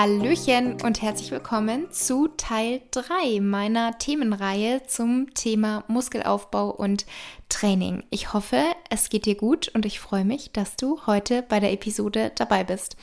Hallöchen 0.00 0.80
und 0.82 1.02
herzlich 1.02 1.30
willkommen 1.30 1.92
zu 1.92 2.28
Teil 2.28 2.80
3 2.90 3.40
meiner 3.42 3.98
Themenreihe 3.98 4.82
zum 4.86 5.34
Thema 5.34 5.84
Muskelaufbau 5.88 6.70
und 6.70 7.04
Training. 7.50 8.04
Ich 8.08 8.32
hoffe, 8.32 8.62
es 8.88 9.10
geht 9.10 9.26
dir 9.26 9.34
gut 9.34 9.68
und 9.74 9.84
ich 9.84 10.00
freue 10.00 10.24
mich, 10.24 10.52
dass 10.52 10.76
du 10.76 11.06
heute 11.06 11.42
bei 11.42 11.60
der 11.60 11.72
Episode 11.72 12.32
dabei 12.34 12.64
bist. 12.64 12.96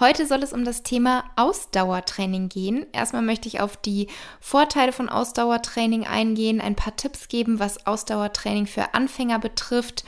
Heute 0.00 0.26
soll 0.26 0.42
es 0.42 0.52
um 0.52 0.64
das 0.64 0.82
Thema 0.82 1.22
Ausdauertraining 1.36 2.48
gehen. 2.48 2.84
Erstmal 2.90 3.22
möchte 3.22 3.46
ich 3.46 3.60
auf 3.60 3.76
die 3.76 4.08
Vorteile 4.40 4.90
von 4.90 5.08
Ausdauertraining 5.08 6.04
eingehen, 6.04 6.60
ein 6.60 6.74
paar 6.74 6.96
Tipps 6.96 7.28
geben, 7.28 7.60
was 7.60 7.86
Ausdauertraining 7.86 8.66
für 8.66 8.94
Anfänger 8.94 9.38
betrifft 9.38 10.02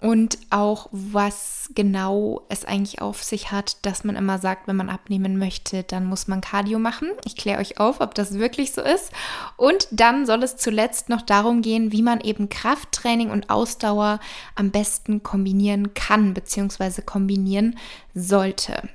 und 0.00 0.38
auch 0.50 0.88
was 0.92 1.70
genau 1.74 2.42
es 2.48 2.64
eigentlich 2.64 3.00
auf 3.00 3.22
sich 3.22 3.50
hat, 3.52 3.78
dass 3.86 4.04
man 4.04 4.16
immer 4.16 4.38
sagt, 4.38 4.68
wenn 4.68 4.76
man 4.76 4.90
abnehmen 4.90 5.38
möchte, 5.38 5.82
dann 5.82 6.04
muss 6.04 6.28
man 6.28 6.42
Cardio 6.42 6.78
machen. 6.78 7.10
Ich 7.24 7.36
kläre 7.36 7.60
euch 7.60 7.78
auf, 7.80 8.00
ob 8.00 8.14
das 8.14 8.38
wirklich 8.38 8.72
so 8.72 8.82
ist. 8.82 9.12
Und 9.56 9.88
dann 9.90 10.26
soll 10.26 10.42
es 10.42 10.56
zuletzt 10.56 11.08
noch 11.08 11.22
darum 11.22 11.62
gehen, 11.62 11.90
wie 11.90 12.02
man 12.02 12.20
eben 12.20 12.50
Krafttraining 12.50 13.30
und 13.30 13.48
Ausdauer 13.48 14.20
am 14.56 14.70
besten 14.70 15.22
kombinieren 15.22 15.94
kann 15.94 16.34
bzw. 16.34 17.00
kombinieren 17.02 17.78
sollte. 18.14 18.88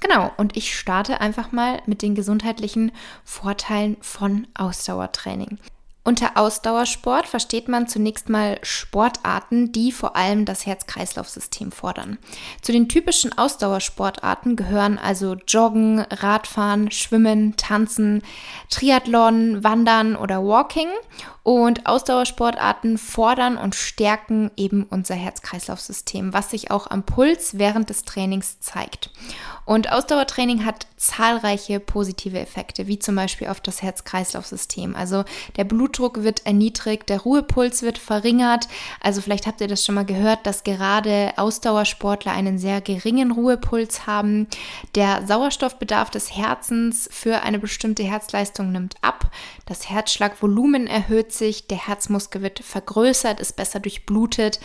Genau, 0.00 0.32
und 0.38 0.56
ich 0.56 0.74
starte 0.74 1.20
einfach 1.20 1.52
mal 1.52 1.82
mit 1.84 2.00
den 2.00 2.14
gesundheitlichen 2.14 2.92
Vorteilen 3.24 3.98
von 4.00 4.46
Ausdauertraining. 4.54 5.58
Unter 6.02 6.38
Ausdauersport 6.38 7.26
versteht 7.26 7.68
man 7.68 7.86
zunächst 7.86 8.30
mal 8.30 8.58
Sportarten, 8.62 9.70
die 9.70 9.92
vor 9.92 10.16
allem 10.16 10.46
das 10.46 10.64
Herz-Kreislauf-System 10.64 11.72
fordern. 11.72 12.18
Zu 12.62 12.72
den 12.72 12.88
typischen 12.88 13.36
Ausdauersportarten 13.36 14.56
gehören 14.56 14.98
also 14.98 15.36
Joggen, 15.46 16.00
Radfahren, 16.00 16.90
Schwimmen, 16.90 17.54
Tanzen, 17.56 18.22
Triathlon, 18.70 19.62
Wandern 19.62 20.16
oder 20.16 20.42
Walking. 20.42 20.88
Und 21.42 21.86
Ausdauersportarten 21.86 22.98
fordern 22.98 23.56
und 23.56 23.74
stärken 23.74 24.50
eben 24.56 24.84
unser 24.84 25.14
Herz-Kreislauf-System, 25.14 26.34
was 26.34 26.50
sich 26.50 26.70
auch 26.70 26.86
am 26.90 27.02
Puls 27.02 27.58
während 27.58 27.88
des 27.88 28.04
Trainings 28.04 28.60
zeigt. 28.60 29.10
Und 29.70 29.92
Ausdauertraining 29.92 30.64
hat 30.64 30.88
zahlreiche 30.96 31.78
positive 31.78 32.40
Effekte, 32.40 32.88
wie 32.88 32.98
zum 32.98 33.14
Beispiel 33.14 33.46
auf 33.46 33.60
das 33.60 33.82
Herz-Kreislauf-System. 33.82 34.96
Also 34.96 35.22
der 35.56 35.62
Blutdruck 35.62 36.24
wird 36.24 36.44
erniedrigt, 36.44 37.08
der 37.08 37.20
Ruhepuls 37.20 37.82
wird 37.82 37.96
verringert. 37.96 38.66
Also 39.00 39.20
vielleicht 39.20 39.46
habt 39.46 39.60
ihr 39.60 39.68
das 39.68 39.84
schon 39.84 39.94
mal 39.94 40.04
gehört, 40.04 40.44
dass 40.44 40.64
gerade 40.64 41.34
Ausdauersportler 41.36 42.32
einen 42.32 42.58
sehr 42.58 42.80
geringen 42.80 43.30
Ruhepuls 43.30 44.08
haben. 44.08 44.48
Der 44.96 45.24
Sauerstoffbedarf 45.28 46.10
des 46.10 46.34
Herzens 46.36 47.08
für 47.08 47.42
eine 47.42 47.60
bestimmte 47.60 48.02
Herzleistung 48.02 48.72
nimmt 48.72 48.96
ab. 49.02 49.30
Das 49.66 49.88
Herzschlagvolumen 49.88 50.88
erhöht 50.88 51.32
sich, 51.32 51.68
der 51.68 51.86
Herzmuskel 51.86 52.42
wird 52.42 52.58
vergrößert, 52.58 53.38
ist 53.38 53.54
besser 53.54 53.78
durchblutet. 53.78 54.58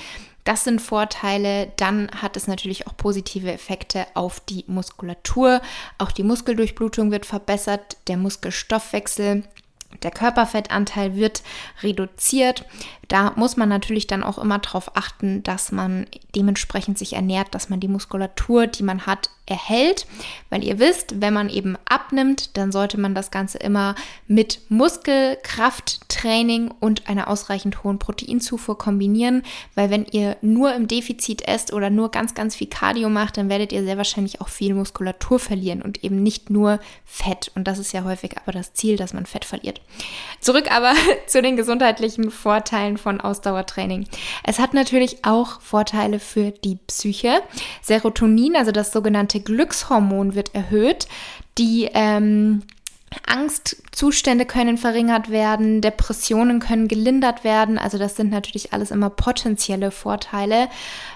Das 0.45 0.63
sind 0.63 0.81
Vorteile. 0.81 1.73
Dann 1.75 2.09
hat 2.21 2.37
es 2.37 2.47
natürlich 2.47 2.87
auch 2.87 2.95
positive 2.95 3.51
Effekte 3.51 4.05
auf 4.13 4.39
die 4.39 4.63
Muskulatur. 4.67 5.61
Auch 5.97 6.11
die 6.11 6.23
Muskeldurchblutung 6.23 7.11
wird 7.11 7.25
verbessert, 7.25 7.97
der 8.07 8.15
Muskelstoffwechsel 8.15 9.43
der 10.03 10.11
Körperfettanteil 10.11 11.15
wird 11.15 11.43
reduziert. 11.81 12.65
Da 13.07 13.33
muss 13.35 13.57
man 13.57 13.69
natürlich 13.69 14.07
dann 14.07 14.23
auch 14.23 14.37
immer 14.37 14.59
darauf 14.59 14.95
achten, 14.95 15.43
dass 15.43 15.71
man 15.71 16.07
dementsprechend 16.35 16.97
sich 16.97 17.13
ernährt, 17.13 17.53
dass 17.53 17.69
man 17.69 17.79
die 17.79 17.87
Muskulatur, 17.87 18.67
die 18.67 18.83
man 18.83 19.05
hat, 19.05 19.29
erhält. 19.47 20.07
Weil 20.49 20.63
ihr 20.63 20.79
wisst, 20.79 21.21
wenn 21.21 21.33
man 21.33 21.49
eben 21.49 21.77
abnimmt, 21.85 22.57
dann 22.57 22.71
sollte 22.71 22.99
man 22.99 23.13
das 23.13 23.31
Ganze 23.31 23.57
immer 23.59 23.95
mit 24.27 24.61
Muskelkrafttraining 24.69 26.73
und 26.79 27.07
einer 27.07 27.27
ausreichend 27.27 27.83
hohen 27.83 27.99
Proteinzufuhr 27.99 28.77
kombinieren. 28.77 29.43
Weil 29.75 29.91
wenn 29.91 30.05
ihr 30.05 30.37
nur 30.41 30.73
im 30.73 30.87
Defizit 30.87 31.47
esst 31.47 31.73
oder 31.73 31.89
nur 31.89 32.09
ganz, 32.09 32.33
ganz 32.33 32.55
viel 32.55 32.67
Cardio 32.67 33.09
macht, 33.09 33.37
dann 33.37 33.49
werdet 33.49 33.71
ihr 33.71 33.83
sehr 33.83 33.97
wahrscheinlich 33.97 34.41
auch 34.41 34.49
viel 34.49 34.73
Muskulatur 34.73 35.39
verlieren 35.39 35.81
und 35.81 36.03
eben 36.03 36.23
nicht 36.23 36.49
nur 36.49 36.79
Fett. 37.05 37.51
Und 37.55 37.67
das 37.67 37.79
ist 37.79 37.93
ja 37.93 38.03
häufig 38.03 38.37
aber 38.37 38.51
das 38.51 38.73
Ziel, 38.73 38.97
dass 38.97 39.13
man 39.13 39.25
Fett 39.25 39.45
verliert. 39.45 39.81
Zurück 40.39 40.71
aber 40.71 40.93
zu 41.27 41.41
den 41.41 41.55
gesundheitlichen 41.55 42.31
Vorteilen 42.31 42.94
von 42.97 43.21
Ausdauertraining. 43.21 44.07
Es 44.43 44.59
hat 44.59 44.73
natürlich 44.73 45.25
auch 45.25 45.61
Vorteile 45.61 46.19
für 46.19 46.51
die 46.51 46.77
Psyche. 46.87 47.41
Serotonin, 47.81 48.55
also 48.55 48.71
das 48.71 48.91
sogenannte 48.91 49.39
Glückshormon, 49.39 50.35
wird 50.35 50.53
erhöht. 50.55 51.07
Die 51.57 51.89
ähm, 51.93 52.63
Angstzustände 53.25 54.45
können 54.45 54.77
verringert 54.77 55.29
werden, 55.29 55.81
Depressionen 55.81 56.59
können 56.59 56.87
gelindert 56.87 57.43
werden. 57.43 57.77
Also 57.77 57.97
das 57.97 58.15
sind 58.15 58.31
natürlich 58.31 58.73
alles 58.73 58.91
immer 58.91 59.09
potenzielle 59.09 59.91
Vorteile. 59.91 60.67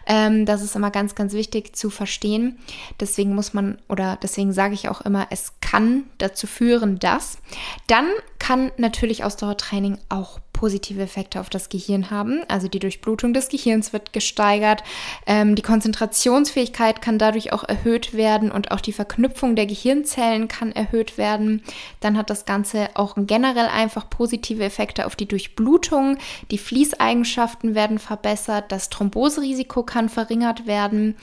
Ähm, 0.06 0.46
das 0.46 0.62
ist 0.62 0.76
immer 0.76 0.92
ganz, 0.92 1.16
ganz 1.16 1.34
wichtig 1.34 1.76
zu 1.76 1.90
verstehen. 1.90 2.60
Deswegen 3.00 3.36
muss 3.36 3.54
man 3.54 3.80
oder 3.90 4.18
deswegen 4.22 4.54
sage 4.54 4.74
ich 4.74 4.90
auch 4.90 5.02
immer, 5.02 5.28
es 5.30 5.54
kann 5.62 6.06
dazu 6.18 6.48
führen, 6.48 7.00
dass. 7.00 7.40
Dann 7.88 8.08
kann 8.40 8.72
natürlich 8.78 9.24
Ausdauertraining 9.24 9.98
auch 10.10 10.40
positive 10.60 11.02
Effekte 11.02 11.40
auf 11.40 11.50
das 11.50 11.70
Gehirn 11.70 12.12
haben. 12.12 12.42
Also 12.50 12.68
die 12.68 12.80
Durchblutung 12.80 13.34
des 13.34 13.48
Gehirns 13.48 13.94
wird 13.94 14.12
gesteigert, 14.12 14.84
ähm, 15.26 15.56
die 15.56 15.62
Konzentrationsfähigkeit 15.62 17.02
kann 17.02 17.18
dadurch 17.18 17.54
auch 17.54 17.64
erhöht 17.64 18.14
werden 18.14 18.52
und 18.52 18.72
auch 18.72 18.82
die 18.82 18.92
Verknüpfung 18.92 19.56
der 19.56 19.68
Gehirnzellen 19.68 20.50
kann 20.50 20.74
erhöht 20.74 21.18
werden. 21.18 21.64
Dann 22.02 22.18
hat 22.18 22.30
das 22.30 22.44
Ganze 22.44 22.90
auch 22.96 23.16
generell 23.16 23.68
einfach 23.68 24.10
positive 24.10 24.62
Effekte 24.62 25.06
auf 25.06 25.16
die 25.16 25.28
Durchblutung. 25.28 26.18
Die 26.52 26.58
Fließeigenschaften 26.58 27.74
werden 27.74 27.98
verbessert, 27.98 28.66
das 28.70 28.90
Thromboserisiko 28.90 29.84
kann 29.84 30.10
verringert 30.10 30.68
werden, 30.68 31.16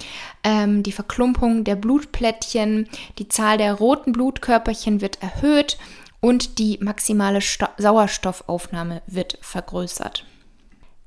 ähm, 0.45 0.83
die 0.83 0.93
Verklumpung 0.93 1.65
der 1.65 1.77
Blutplättchen, 1.77 2.89
die 3.19 3.29
Zahl 3.29 3.59
der 3.59 3.75
roten 3.75 4.13
Blutkörperchen 4.13 5.03
wird 5.03 5.23
erhöht 5.23 5.77
und 6.21 6.59
die 6.59 6.79
maximale 6.81 7.41
Sto 7.41 7.67
Sauerstoffaufnahme 7.79 9.03
wird 9.07 9.39
vergrößert. 9.41 10.25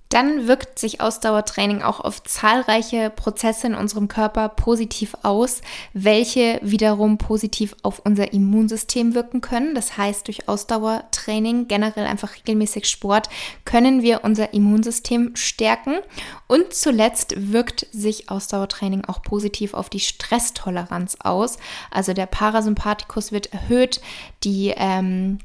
Dann 0.09 0.47
wirkt 0.47 0.79
sich 0.79 1.01
Ausdauertraining 1.01 1.83
auch 1.83 1.99
auf 1.99 2.23
zahlreiche 2.23 3.11
Prozesse 3.11 3.67
in 3.67 3.75
unserem 3.75 4.07
Körper 4.07 4.49
positiv 4.49 5.15
aus, 5.21 5.61
welche 5.93 6.59
wiederum 6.63 7.19
positiv 7.19 7.75
auf 7.83 8.01
unser 8.03 8.33
Immunsystem 8.33 9.13
wirken 9.13 9.41
können. 9.41 9.75
Das 9.75 9.97
heißt, 9.97 10.25
durch 10.25 10.49
Ausdauertraining, 10.49 11.67
generell 11.67 12.07
einfach 12.07 12.35
regelmäßig 12.35 12.89
Sport, 12.89 13.29
können 13.65 14.01
wir 14.01 14.23
unser 14.23 14.51
Immunsystem 14.51 15.35
stärken. 15.35 15.99
Und 16.47 16.73
zuletzt 16.73 17.35
wirkt 17.37 17.85
sich 17.91 18.31
Ausdauertraining 18.31 19.05
auch 19.05 19.21
positiv 19.21 19.75
auf 19.75 19.91
die 19.91 19.99
Stresstoleranz 19.99 21.17
aus. 21.19 21.57
Also 21.91 22.13
der 22.13 22.25
Parasympathikus 22.25 23.31
wird 23.31 23.53
erhöht, 23.53 24.01
die 24.43 24.73
ähm, 24.75 25.37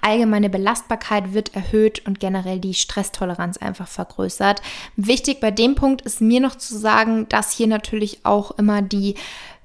allgemeine 0.00 0.50
Belastbarkeit 0.50 1.32
wird 1.32 1.54
erhöht 1.54 2.06
und 2.06 2.20
generell 2.20 2.58
die 2.58 2.74
Stresstoleranz 2.74 3.56
einfach 3.58 3.88
vergrößert. 3.88 4.62
Wichtig 4.96 5.40
bei 5.40 5.50
dem 5.50 5.74
Punkt 5.74 6.02
ist 6.02 6.20
mir 6.20 6.40
noch 6.40 6.56
zu 6.56 6.76
sagen, 6.78 7.28
dass 7.28 7.52
hier 7.52 7.66
natürlich 7.66 8.24
auch 8.24 8.52
immer 8.52 8.82
die 8.82 9.14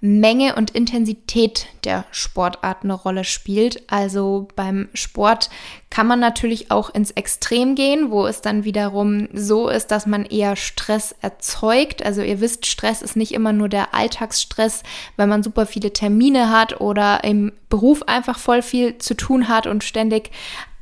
Menge 0.06 0.56
und 0.56 0.72
Intensität 0.72 1.68
der 1.86 2.04
Sportart 2.12 2.84
eine 2.84 2.94
Rolle 2.94 3.24
spielt. 3.24 3.90
Also 3.90 4.50
beim 4.54 4.90
Sport 4.94 5.50
kann 5.90 6.08
man 6.08 6.20
natürlich 6.20 6.72
auch 6.72 6.90
ins 6.90 7.12
Extrem 7.12 7.74
gehen, 7.74 8.12
wo 8.12 8.28
es 8.28 8.42
dann 8.42 8.66
wiederum 8.66 9.30
so 9.32 9.70
ist, 9.70 9.92
dass 9.92 10.06
man 10.06 10.26
eher 10.26 10.58
Stress 10.58 11.16
erzeugt. 11.22 12.06
Also 12.06 12.22
ihr 12.22 12.42
wisst, 12.42 12.66
Stress 12.66 13.02
ist 13.02 13.16
nicht 13.16 13.32
immer 13.32 13.54
nur 13.54 13.70
der 13.70 13.94
Alltagsstress, 13.94 14.84
weil 15.16 15.28
man 15.28 15.42
super 15.42 15.66
viele 15.66 15.94
Termine 15.94 16.50
hat 16.50 16.82
oder 16.82 17.24
im 17.24 17.54
Beruf 17.70 18.04
einfach 18.04 18.40
voll 18.40 18.62
viel 18.62 18.98
zu 18.98 19.14
tun 19.14 19.48
hat 19.48 19.68
und 19.68 19.86
ständig 19.86 20.32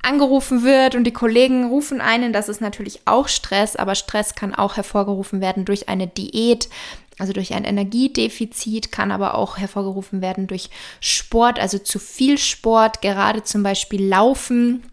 angerufen 0.01 0.63
wird 0.63 0.95
und 0.95 1.03
die 1.03 1.13
Kollegen 1.13 1.65
rufen 1.65 2.01
einen, 2.01 2.33
das 2.33 2.49
ist 2.49 2.59
natürlich 2.59 3.01
auch 3.05 3.27
Stress, 3.27 3.75
aber 3.75 3.93
Stress 3.93 4.33
kann 4.33 4.55
auch 4.55 4.77
hervorgerufen 4.77 5.41
werden 5.41 5.63
durch 5.63 5.89
eine 5.89 6.07
Diät, 6.07 6.69
also 7.17 7.33
durch 7.33 7.53
ein 7.53 7.63
Energiedefizit, 7.63 8.91
kann 8.91 9.11
aber 9.11 9.35
auch 9.35 9.57
hervorgerufen 9.57 10.21
werden 10.21 10.47
durch 10.47 10.69
Sport, 10.99 11.59
also 11.59 11.77
zu 11.77 11.99
viel 11.99 12.37
Sport, 12.37 13.01
gerade 13.01 13.43
zum 13.43 13.63
Beispiel 13.63 14.05
Laufen. 14.07 14.83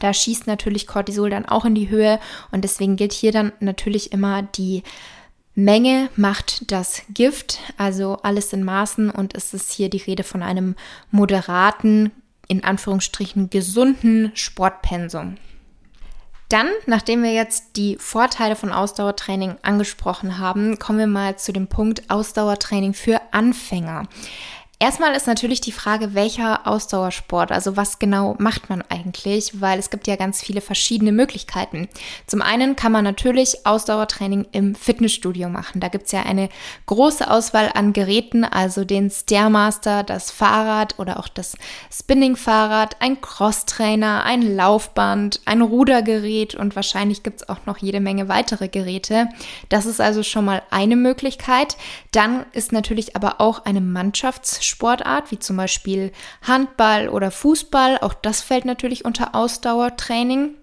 Da 0.00 0.12
schießt 0.12 0.46
natürlich 0.46 0.86
Cortisol 0.86 1.30
dann 1.30 1.46
auch 1.46 1.64
in 1.64 1.74
die 1.74 1.88
Höhe 1.88 2.18
und 2.50 2.64
deswegen 2.64 2.96
gilt 2.96 3.12
hier 3.12 3.32
dann 3.32 3.52
natürlich 3.60 4.12
immer 4.12 4.42
die 4.42 4.82
Menge 5.54 6.10
macht 6.16 6.72
das 6.72 7.02
Gift, 7.10 7.60
also 7.76 8.18
alles 8.22 8.52
in 8.52 8.64
Maßen 8.64 9.08
und 9.10 9.36
es 9.36 9.54
ist 9.54 9.72
hier 9.72 9.88
die 9.88 9.98
Rede 9.98 10.24
von 10.24 10.42
einem 10.42 10.74
moderaten, 11.12 12.10
in 12.48 12.64
Anführungsstrichen 12.64 13.50
gesunden 13.50 14.32
Sportpensum. 14.34 15.36
Dann, 16.54 16.68
nachdem 16.86 17.24
wir 17.24 17.32
jetzt 17.32 17.74
die 17.74 17.96
Vorteile 17.98 18.54
von 18.54 18.70
Ausdauertraining 18.70 19.56
angesprochen 19.62 20.38
haben, 20.38 20.78
kommen 20.78 21.00
wir 21.00 21.08
mal 21.08 21.36
zu 21.36 21.52
dem 21.52 21.66
Punkt 21.66 22.08
Ausdauertraining 22.10 22.94
für 22.94 23.20
Anfänger. 23.32 24.04
Erstmal 24.80 25.14
ist 25.14 25.28
natürlich 25.28 25.60
die 25.60 25.72
Frage, 25.72 26.14
welcher 26.14 26.66
Ausdauersport, 26.66 27.52
also 27.52 27.76
was 27.76 28.00
genau 28.00 28.34
macht 28.38 28.68
man 28.68 28.82
eigentlich, 28.88 29.60
weil 29.60 29.78
es 29.78 29.88
gibt 29.88 30.08
ja 30.08 30.16
ganz 30.16 30.42
viele 30.42 30.60
verschiedene 30.60 31.12
Möglichkeiten. 31.12 31.88
Zum 32.26 32.42
einen 32.42 32.74
kann 32.74 32.90
man 32.90 33.04
natürlich 33.04 33.64
Ausdauertraining 33.66 34.46
im 34.50 34.74
Fitnessstudio 34.74 35.48
machen. 35.48 35.80
Da 35.80 35.88
gibt 35.88 36.06
es 36.06 36.12
ja 36.12 36.24
eine 36.24 36.48
große 36.86 37.30
Auswahl 37.30 37.70
an 37.72 37.92
Geräten, 37.92 38.44
also 38.44 38.84
den 38.84 39.10
Stairmaster, 39.10 40.02
das 40.02 40.32
Fahrrad 40.32 40.98
oder 40.98 41.20
auch 41.20 41.28
das 41.28 41.56
Spinning-Fahrrad, 41.92 43.00
ein 43.00 43.20
Crosstrainer, 43.20 44.24
ein 44.24 44.42
Laufband, 44.42 45.40
ein 45.44 45.62
Rudergerät 45.62 46.56
und 46.56 46.74
wahrscheinlich 46.74 47.22
gibt 47.22 47.42
es 47.42 47.48
auch 47.48 47.64
noch 47.64 47.78
jede 47.78 48.00
Menge 48.00 48.28
weitere 48.28 48.66
Geräte. 48.66 49.28
Das 49.68 49.86
ist 49.86 50.00
also 50.00 50.24
schon 50.24 50.44
mal 50.44 50.62
eine 50.70 50.96
Möglichkeit. 50.96 51.76
Dann 52.10 52.44
ist 52.52 52.72
natürlich 52.72 53.14
aber 53.14 53.40
auch 53.40 53.64
eine 53.64 53.80
Mannschafts 53.80 54.63
Sportart, 54.64 55.30
wie 55.30 55.38
zum 55.38 55.56
Beispiel 55.56 56.12
Handball 56.42 57.08
oder 57.08 57.30
Fußball. 57.30 57.98
Auch 58.00 58.14
das 58.14 58.40
fällt 58.40 58.64
natürlich 58.64 59.04
unter 59.04 59.34
Ausdauertraining. 59.34 60.54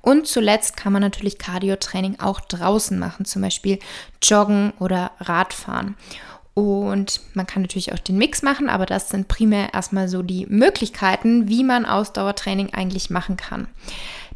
Und 0.00 0.26
zuletzt 0.26 0.76
kann 0.76 0.92
man 0.92 1.02
natürlich 1.02 1.38
Cardio-Training 1.38 2.18
auch 2.18 2.40
draußen 2.40 2.98
machen, 2.98 3.24
zum 3.24 3.42
Beispiel 3.42 3.78
Joggen 4.20 4.72
oder 4.80 5.12
Radfahren. 5.20 5.96
Und 6.54 7.20
man 7.34 7.46
kann 7.46 7.62
natürlich 7.62 7.92
auch 7.92 7.98
den 7.98 8.18
Mix 8.18 8.42
machen, 8.42 8.68
aber 8.68 8.84
das 8.84 9.08
sind 9.08 9.28
primär 9.28 9.72
erstmal 9.72 10.08
so 10.08 10.22
die 10.22 10.46
Möglichkeiten, 10.46 11.48
wie 11.48 11.64
man 11.64 11.86
Ausdauertraining 11.86 12.74
eigentlich 12.74 13.10
machen 13.10 13.36
kann. 13.36 13.68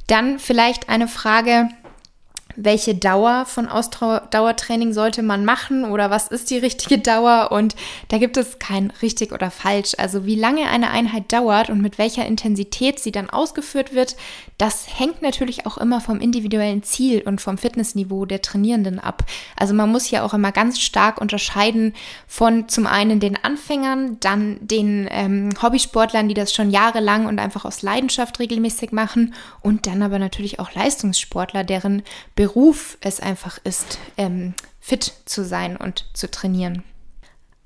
Dann 0.06 0.38
vielleicht 0.38 0.88
eine 0.88 1.08
Frage, 1.08 1.68
welche 2.56 2.94
Dauer 2.94 3.44
von 3.46 3.68
Ausdauertraining 3.68 4.92
sollte 4.92 5.22
man 5.22 5.44
machen 5.44 5.84
oder 5.84 6.10
was 6.10 6.28
ist 6.28 6.50
die 6.50 6.58
richtige 6.58 6.98
Dauer 6.98 7.52
und 7.52 7.76
da 8.08 8.18
gibt 8.18 8.36
es 8.36 8.58
kein 8.58 8.92
richtig 9.02 9.32
oder 9.32 9.50
falsch. 9.50 9.94
Also 9.98 10.26
wie 10.26 10.34
lange 10.34 10.68
eine 10.68 10.90
Einheit 10.90 11.32
dauert 11.32 11.70
und 11.70 11.82
mit 11.82 11.98
welcher 11.98 12.26
Intensität 12.26 12.98
sie 12.98 13.12
dann 13.12 13.30
ausgeführt 13.30 13.94
wird, 13.94 14.16
das 14.58 14.86
hängt 14.98 15.22
natürlich 15.22 15.66
auch 15.66 15.76
immer 15.76 16.00
vom 16.00 16.20
individuellen 16.20 16.82
Ziel 16.82 17.22
und 17.22 17.40
vom 17.40 17.58
Fitnessniveau 17.58 18.24
der 18.24 18.42
Trainierenden 18.42 18.98
ab. 18.98 19.24
Also 19.56 19.74
man 19.74 19.90
muss 19.90 20.10
ja 20.10 20.24
auch 20.24 20.34
immer 20.34 20.52
ganz 20.52 20.80
stark 20.80 21.20
unterscheiden 21.20 21.94
von 22.26 22.68
zum 22.68 22.86
einen 22.86 23.20
den 23.20 23.36
Anfängern, 23.42 24.18
dann 24.20 24.58
den 24.60 25.08
ähm, 25.10 25.50
Hobbysportlern, 25.60 26.28
die 26.28 26.34
das 26.34 26.54
schon 26.54 26.70
jahrelang 26.70 27.26
und 27.26 27.38
einfach 27.38 27.64
aus 27.64 27.82
Leidenschaft 27.82 28.38
regelmäßig 28.38 28.92
machen 28.92 29.34
und 29.60 29.86
dann 29.86 30.02
aber 30.02 30.18
natürlich 30.18 30.58
auch 30.58 30.72
Leistungssportler, 30.74 31.64
deren 31.64 32.02
Beruf 32.46 32.96
es 33.00 33.18
einfach 33.18 33.58
ist, 33.64 33.98
ähm, 34.16 34.54
fit 34.78 35.12
zu 35.24 35.44
sein 35.44 35.76
und 35.76 36.08
zu 36.14 36.30
trainieren. 36.30 36.84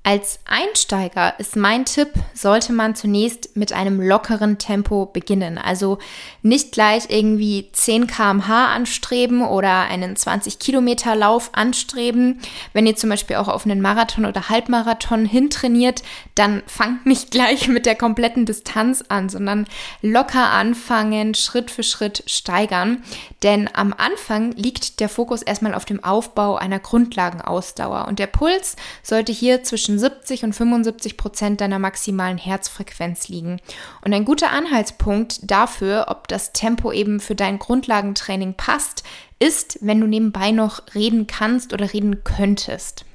Als 0.03 0.39
Einsteiger 0.45 1.39
ist 1.39 1.55
mein 1.55 1.85
Tipp, 1.85 2.09
sollte 2.33 2.73
man 2.73 2.95
zunächst 2.95 3.55
mit 3.55 3.71
einem 3.71 4.01
lockeren 4.01 4.57
Tempo 4.57 5.05
beginnen. 5.05 5.59
Also 5.59 5.99
nicht 6.41 6.71
gleich 6.71 7.11
irgendwie 7.11 7.69
10 7.71 8.07
km/h 8.07 8.73
anstreben 8.73 9.43
oder 9.43 9.81
einen 9.81 10.15
20 10.15 10.57
Kilometer 10.57 11.15
Lauf 11.15 11.51
anstreben. 11.53 12.41
Wenn 12.73 12.87
ihr 12.87 12.95
zum 12.95 13.11
Beispiel 13.11 13.35
auch 13.35 13.47
auf 13.47 13.63
einen 13.63 13.79
Marathon 13.79 14.25
oder 14.25 14.49
Halbmarathon 14.49 15.23
hintrainiert, 15.25 16.01
dann 16.33 16.63
fangt 16.65 17.05
nicht 17.05 17.29
gleich 17.29 17.67
mit 17.67 17.85
der 17.85 17.95
kompletten 17.95 18.47
Distanz 18.47 19.03
an, 19.07 19.29
sondern 19.29 19.67
locker 20.01 20.49
anfangen, 20.49 21.35
Schritt 21.35 21.69
für 21.69 21.83
Schritt 21.83 22.23
steigern. 22.25 23.03
Denn 23.43 23.69
am 23.71 23.93
Anfang 23.95 24.53
liegt 24.53 24.99
der 24.99 25.09
Fokus 25.09 25.43
erstmal 25.43 25.75
auf 25.75 25.85
dem 25.85 26.03
Aufbau 26.03 26.55
einer 26.55 26.79
Grundlagenausdauer 26.79 28.07
und 28.07 28.17
der 28.17 28.25
Puls 28.25 28.75
sollte 29.03 29.31
hier 29.31 29.63
zwischen 29.63 29.90
zwischen 29.91 29.99
70 29.99 30.43
und 30.43 30.53
75 30.53 31.17
Prozent 31.17 31.61
deiner 31.61 31.79
maximalen 31.79 32.37
Herzfrequenz 32.37 33.27
liegen. 33.27 33.59
Und 34.03 34.13
ein 34.13 34.25
guter 34.25 34.51
Anhaltspunkt 34.51 35.39
dafür, 35.49 36.05
ob 36.07 36.27
das 36.27 36.53
Tempo 36.53 36.91
eben 36.91 37.19
für 37.19 37.35
dein 37.35 37.59
Grundlagentraining 37.59 38.53
passt, 38.55 39.03
ist, 39.39 39.79
wenn 39.81 39.99
du 39.99 40.07
nebenbei 40.07 40.51
noch 40.51 40.81
reden 40.95 41.27
kannst 41.27 41.73
oder 41.73 41.91
reden 41.93 42.23
könntest. 42.23 43.05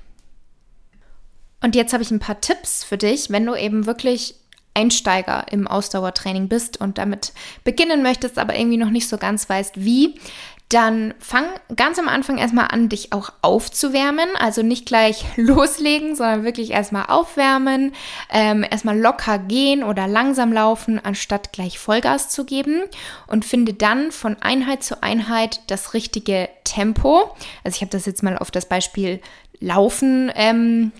Und 1.62 1.74
jetzt 1.74 1.92
habe 1.92 2.02
ich 2.02 2.10
ein 2.10 2.20
paar 2.20 2.40
Tipps 2.40 2.84
für 2.84 2.98
dich, 2.98 3.30
wenn 3.30 3.46
du 3.46 3.54
eben 3.54 3.86
wirklich 3.86 4.34
Einsteiger 4.74 5.46
im 5.50 5.66
Ausdauertraining 5.66 6.48
bist 6.48 6.78
und 6.78 6.98
damit 6.98 7.32
beginnen 7.64 8.02
möchtest, 8.02 8.38
aber 8.38 8.58
irgendwie 8.58 8.76
noch 8.76 8.90
nicht 8.90 9.08
so 9.08 9.16
ganz 9.16 9.48
weißt, 9.48 9.82
wie, 9.82 10.20
dann 10.68 11.14
fang 11.20 11.44
ganz 11.76 11.98
am 11.98 12.08
Anfang 12.08 12.38
erstmal 12.38 12.68
an, 12.68 12.88
dich 12.88 13.12
auch 13.12 13.32
aufzuwärmen. 13.40 14.28
Also 14.38 14.62
nicht 14.62 14.86
gleich 14.86 15.24
loslegen, 15.36 16.16
sondern 16.16 16.44
wirklich 16.44 16.72
erstmal 16.72 17.06
aufwärmen, 17.06 17.92
ähm, 18.30 18.64
erstmal 18.68 18.98
locker 18.98 19.38
gehen 19.38 19.84
oder 19.84 20.08
langsam 20.08 20.52
laufen, 20.52 20.98
anstatt 21.02 21.52
gleich 21.52 21.78
Vollgas 21.78 22.30
zu 22.30 22.44
geben. 22.44 22.82
Und 23.28 23.44
finde 23.44 23.74
dann 23.74 24.10
von 24.10 24.36
Einheit 24.42 24.82
zu 24.82 25.02
Einheit 25.02 25.60
das 25.68 25.94
richtige 25.94 26.48
Tempo. 26.64 27.36
Also 27.62 27.76
ich 27.76 27.80
habe 27.82 27.92
das 27.92 28.06
jetzt 28.06 28.22
mal 28.22 28.36
auf 28.36 28.50
das 28.50 28.66
Beispiel 28.68 29.20
Laufen 29.60 30.30
ähm, 30.34 30.92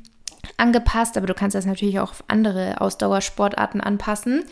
angepasst, 0.56 1.16
aber 1.16 1.26
du 1.26 1.34
kannst 1.34 1.56
das 1.56 1.66
natürlich 1.66 1.98
auch 1.98 2.12
auf 2.12 2.24
andere 2.28 2.80
Ausdauersportarten 2.80 3.80
anpassen 3.80 4.44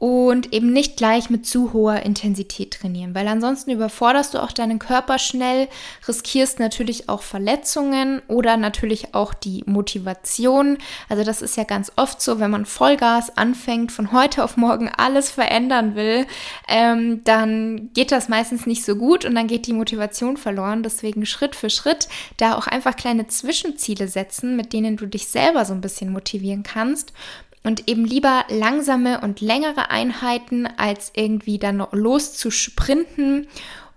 und 0.00 0.54
eben 0.54 0.72
nicht 0.72 0.96
gleich 0.96 1.28
mit 1.28 1.46
zu 1.46 1.74
hoher 1.74 2.00
Intensität 2.00 2.72
trainieren, 2.72 3.14
weil 3.14 3.28
ansonsten 3.28 3.70
überforderst 3.70 4.32
du 4.32 4.42
auch 4.42 4.50
deinen 4.50 4.78
Körper 4.78 5.18
schnell, 5.18 5.68
riskierst 6.08 6.58
natürlich 6.58 7.10
auch 7.10 7.20
Verletzungen 7.20 8.22
oder 8.26 8.56
natürlich 8.56 9.14
auch 9.14 9.34
die 9.34 9.62
Motivation. 9.66 10.78
Also 11.10 11.22
das 11.22 11.42
ist 11.42 11.58
ja 11.58 11.64
ganz 11.64 11.92
oft 11.96 12.22
so, 12.22 12.40
wenn 12.40 12.50
man 12.50 12.64
Vollgas 12.64 13.36
anfängt, 13.36 13.92
von 13.92 14.10
heute 14.10 14.42
auf 14.42 14.56
morgen 14.56 14.88
alles 14.88 15.30
verändern 15.30 15.94
will, 15.94 16.26
ähm, 16.66 17.22
dann 17.24 17.90
geht 17.92 18.10
das 18.10 18.30
meistens 18.30 18.64
nicht 18.64 18.86
so 18.86 18.96
gut 18.96 19.26
und 19.26 19.34
dann 19.34 19.48
geht 19.48 19.66
die 19.66 19.74
Motivation 19.74 20.38
verloren. 20.38 20.82
Deswegen 20.82 21.26
Schritt 21.26 21.54
für 21.54 21.68
Schritt 21.68 22.08
da 22.38 22.56
auch 22.56 22.66
einfach 22.66 22.96
kleine 22.96 23.26
Zwischenziele 23.26 24.08
setzen, 24.08 24.56
mit 24.56 24.72
denen 24.72 24.96
du 24.96 25.04
dich 25.04 25.28
selber 25.28 25.66
so 25.66 25.74
ein 25.74 25.82
bisschen 25.82 26.10
motivieren 26.10 26.62
kannst 26.62 27.12
und 27.62 27.88
eben 27.88 28.04
lieber 28.04 28.44
langsame 28.48 29.20
und 29.20 29.40
längere 29.40 29.90
Einheiten, 29.90 30.66
als 30.66 31.12
irgendwie 31.14 31.58
dann 31.58 31.86
los 31.92 32.34
zu 32.34 32.50
sprinten. 32.50 33.48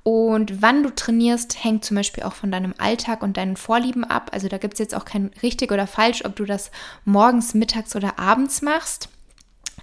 Und 0.04 0.62
wann 0.62 0.84
du 0.84 0.90
trainierst, 0.90 1.64
hängt 1.64 1.86
zum 1.86 1.96
Beispiel 1.96 2.24
auch 2.24 2.34
von 2.34 2.52
deinem 2.52 2.74
Alltag 2.78 3.24
und 3.24 3.38
deinen 3.38 3.56
Vorlieben 3.56 4.04
ab. 4.04 4.32
Also 4.34 4.50
da 4.50 4.58
gibt 4.58 4.74
es 4.74 4.80
jetzt 4.80 4.96
auch 4.96 5.06
kein 5.06 5.32
richtig 5.42 5.72
oder 5.72 5.88
falsch, 5.88 6.26
ob 6.26 6.36
du 6.36 6.44
das 6.44 6.72
morgens, 7.06 7.54
mittags 7.54 7.96
oder 7.96 8.20
abends 8.20 8.62
machst. 8.62 9.08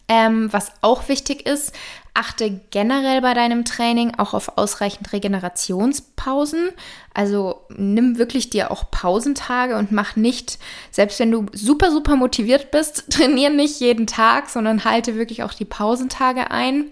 Ähm, 0.08 0.52
was 0.52 0.72
auch 0.82 1.08
wichtig 1.08 1.46
ist, 1.46 1.72
achte 2.14 2.60
generell 2.70 3.20
bei 3.20 3.34
deinem 3.34 3.64
Training 3.64 4.14
auch 4.18 4.34
auf 4.34 4.58
ausreichend 4.58 5.12
Regenerationspausen. 5.12 6.70
Also 7.14 7.62
nimm 7.76 8.18
wirklich 8.18 8.50
dir 8.50 8.70
auch 8.70 8.90
Pausentage 8.90 9.76
und 9.76 9.92
mach 9.92 10.16
nicht, 10.16 10.58
selbst 10.90 11.20
wenn 11.20 11.30
du 11.30 11.46
super, 11.52 11.90
super 11.90 12.16
motiviert 12.16 12.70
bist, 12.70 13.04
trainier 13.10 13.50
nicht 13.50 13.80
jeden 13.80 14.06
Tag, 14.06 14.48
sondern 14.48 14.84
halte 14.84 15.16
wirklich 15.16 15.42
auch 15.42 15.54
die 15.54 15.64
Pausentage 15.64 16.50
ein. 16.50 16.90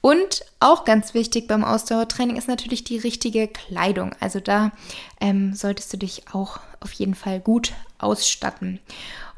Und 0.00 0.44
auch 0.60 0.84
ganz 0.84 1.14
wichtig 1.14 1.48
beim 1.48 1.64
Ausdauertraining 1.64 2.36
ist 2.36 2.46
natürlich 2.46 2.84
die 2.84 2.98
richtige 2.98 3.48
Kleidung. 3.48 4.14
Also 4.20 4.38
da 4.38 4.70
ähm, 5.18 5.54
solltest 5.54 5.94
du 5.94 5.96
dich 5.96 6.24
auch 6.30 6.60
auf 6.80 6.92
jeden 6.92 7.14
Fall 7.14 7.40
gut 7.40 7.72
ausstatten. 7.96 8.80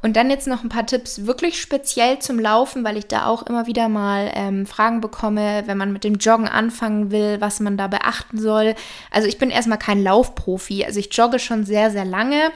Und 0.03 0.17
dann 0.17 0.31
jetzt 0.31 0.47
noch 0.47 0.63
ein 0.63 0.69
paar 0.69 0.87
Tipps 0.87 1.27
wirklich 1.27 1.61
speziell 1.61 2.19
zum 2.19 2.39
Laufen, 2.39 2.85
weil 2.85 2.97
ich 2.97 3.07
da 3.07 3.27
auch 3.27 3.43
immer 3.45 3.67
wieder 3.67 3.89
mal 3.89 4.31
ähm, 4.35 4.67
Fragen 4.67 5.01
bekomme, 5.01 5.65
wenn 5.67 5.79
man 5.79 5.93
mit 5.93 6.05
dem 6.05 6.17
Joggen 6.17 6.49
anfangen 6.49 7.11
will, 7.11 7.41
was 7.41 7.61
man 7.61 7.77
da 7.77 7.87
beachten 7.87 8.39
soll. 8.39 8.75
Also 9.11 9.27
ich 9.27 9.39
bin 9.39 9.51
erstmal 9.51 9.79
kein 9.79 10.03
Laufprofi. 10.03 10.85
Also 10.85 11.01
ich 11.01 11.13
jogge 11.13 11.39
schon 11.39 11.65
sehr, 11.65 11.91
sehr 11.91 12.05
lange, 12.05 12.51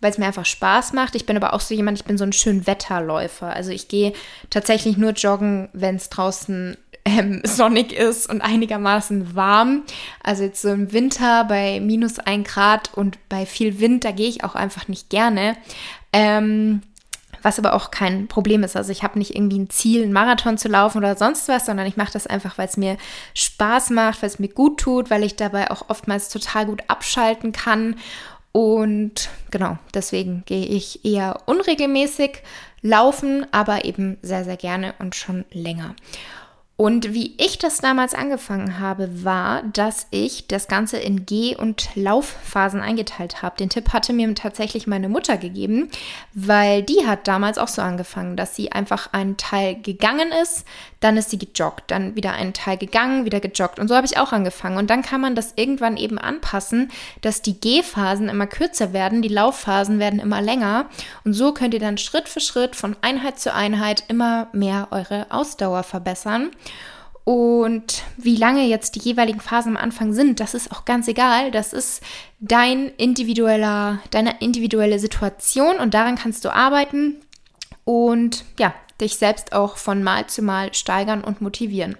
weil 0.00 0.12
es 0.12 0.18
mir 0.18 0.26
einfach 0.26 0.46
Spaß 0.46 0.92
macht. 0.92 1.14
Ich 1.16 1.26
bin 1.26 1.36
aber 1.36 1.52
auch 1.52 1.60
so 1.60 1.74
jemand, 1.74 1.98
ich 1.98 2.04
bin 2.04 2.16
so 2.16 2.24
ein 2.24 2.32
schön 2.32 2.66
Wetterläufer. 2.66 3.52
Also 3.52 3.70
ich 3.70 3.88
gehe 3.88 4.12
tatsächlich 4.50 4.96
nur 4.96 5.10
joggen, 5.10 5.68
wenn 5.72 5.96
es 5.96 6.10
draußen 6.10 6.76
ähm, 7.04 7.42
sonnig 7.44 7.92
ist 7.92 8.28
und 8.28 8.40
einigermaßen 8.40 9.34
warm. 9.34 9.82
Also 10.22 10.44
jetzt 10.44 10.62
so 10.62 10.70
im 10.70 10.92
Winter 10.92 11.44
bei 11.44 11.80
minus 11.80 12.18
ein 12.18 12.44
Grad 12.44 12.94
und 12.94 13.18
bei 13.28 13.46
viel 13.46 13.80
Wind, 13.80 14.04
da 14.04 14.12
gehe 14.12 14.28
ich 14.28 14.44
auch 14.44 14.54
einfach 14.54 14.88
nicht 14.88 15.10
gerne. 15.10 15.56
Ähm, 16.14 16.80
was 17.42 17.58
aber 17.58 17.74
auch 17.74 17.90
kein 17.90 18.26
Problem 18.26 18.62
ist. 18.62 18.76
Also 18.76 18.90
ich 18.90 19.02
habe 19.02 19.18
nicht 19.18 19.34
irgendwie 19.34 19.58
ein 19.58 19.68
Ziel, 19.68 20.02
einen 20.02 20.12
Marathon 20.12 20.56
zu 20.56 20.68
laufen 20.68 20.98
oder 20.98 21.16
sonst 21.16 21.46
was, 21.48 21.66
sondern 21.66 21.86
ich 21.86 21.96
mache 21.96 22.12
das 22.12 22.26
einfach, 22.26 22.56
weil 22.56 22.68
es 22.68 22.76
mir 22.76 22.96
Spaß 23.34 23.90
macht, 23.90 24.22
weil 24.22 24.28
es 24.28 24.38
mir 24.38 24.48
gut 24.48 24.80
tut, 24.80 25.10
weil 25.10 25.24
ich 25.24 25.36
dabei 25.36 25.70
auch 25.70 25.90
oftmals 25.90 26.30
total 26.30 26.66
gut 26.66 26.82
abschalten 26.88 27.52
kann. 27.52 27.96
Und 28.52 29.28
genau, 29.50 29.76
deswegen 29.92 30.44
gehe 30.46 30.64
ich 30.64 31.04
eher 31.04 31.40
unregelmäßig 31.46 32.42
laufen, 32.80 33.46
aber 33.52 33.84
eben 33.84 34.16
sehr, 34.22 34.44
sehr 34.44 34.56
gerne 34.56 34.94
und 34.98 35.14
schon 35.14 35.44
länger. 35.50 35.96
Und 36.76 37.14
wie 37.14 37.36
ich 37.38 37.58
das 37.58 37.78
damals 37.78 38.14
angefangen 38.14 38.80
habe, 38.80 39.24
war, 39.24 39.62
dass 39.62 40.08
ich 40.10 40.48
das 40.48 40.66
Ganze 40.66 40.96
in 40.96 41.24
Geh- 41.24 41.54
und 41.54 41.88
Laufphasen 41.94 42.80
eingeteilt 42.80 43.42
habe. 43.42 43.56
Den 43.56 43.70
Tipp 43.70 43.92
hatte 43.92 44.12
mir 44.12 44.34
tatsächlich 44.34 44.88
meine 44.88 45.08
Mutter 45.08 45.36
gegeben, 45.36 45.88
weil 46.32 46.82
die 46.82 47.06
hat 47.06 47.28
damals 47.28 47.58
auch 47.58 47.68
so 47.68 47.80
angefangen, 47.80 48.36
dass 48.36 48.56
sie 48.56 48.72
einfach 48.72 49.12
einen 49.12 49.36
Teil 49.36 49.80
gegangen 49.80 50.32
ist, 50.42 50.64
dann 50.98 51.16
ist 51.16 51.30
sie 51.30 51.38
gejoggt, 51.38 51.84
dann 51.92 52.16
wieder 52.16 52.32
einen 52.32 52.54
Teil 52.54 52.76
gegangen, 52.76 53.24
wieder 53.24 53.38
gejoggt. 53.38 53.78
Und 53.78 53.86
so 53.86 53.94
habe 53.94 54.06
ich 54.06 54.18
auch 54.18 54.32
angefangen. 54.32 54.78
Und 54.78 54.90
dann 54.90 55.02
kann 55.02 55.20
man 55.20 55.36
das 55.36 55.52
irgendwann 55.54 55.96
eben 55.96 56.18
anpassen, 56.18 56.90
dass 57.20 57.40
die 57.40 57.60
Gehphasen 57.60 58.28
immer 58.28 58.48
kürzer 58.48 58.92
werden, 58.92 59.22
die 59.22 59.28
Laufphasen 59.28 60.00
werden 60.00 60.18
immer 60.18 60.42
länger. 60.42 60.86
Und 61.24 61.34
so 61.34 61.52
könnt 61.52 61.74
ihr 61.74 61.80
dann 61.80 61.98
Schritt 61.98 62.28
für 62.28 62.40
Schritt 62.40 62.74
von 62.74 62.96
Einheit 63.00 63.38
zu 63.38 63.54
Einheit 63.54 64.02
immer 64.08 64.48
mehr 64.52 64.88
eure 64.90 65.26
Ausdauer 65.30 65.84
verbessern. 65.84 66.50
Und 67.24 68.02
wie 68.18 68.36
lange 68.36 68.66
jetzt 68.66 68.96
die 68.96 69.00
jeweiligen 69.00 69.40
Phasen 69.40 69.76
am 69.76 69.82
Anfang 69.82 70.12
sind, 70.12 70.40
das 70.40 70.52
ist 70.52 70.70
auch 70.70 70.84
ganz 70.84 71.08
egal. 71.08 71.50
Das 71.50 71.72
ist 71.72 72.02
dein 72.38 72.90
individueller, 72.96 74.00
deine 74.10 74.40
individuelle 74.40 74.98
Situation 74.98 75.78
und 75.78 75.94
daran 75.94 76.16
kannst 76.16 76.44
du 76.44 76.54
arbeiten 76.54 77.16
und 77.84 78.44
ja, 78.58 78.74
dich 79.00 79.16
selbst 79.16 79.52
auch 79.54 79.78
von 79.78 80.02
Mal 80.02 80.26
zu 80.26 80.42
Mal 80.42 80.74
steigern 80.74 81.24
und 81.24 81.40
motivieren. 81.40 81.96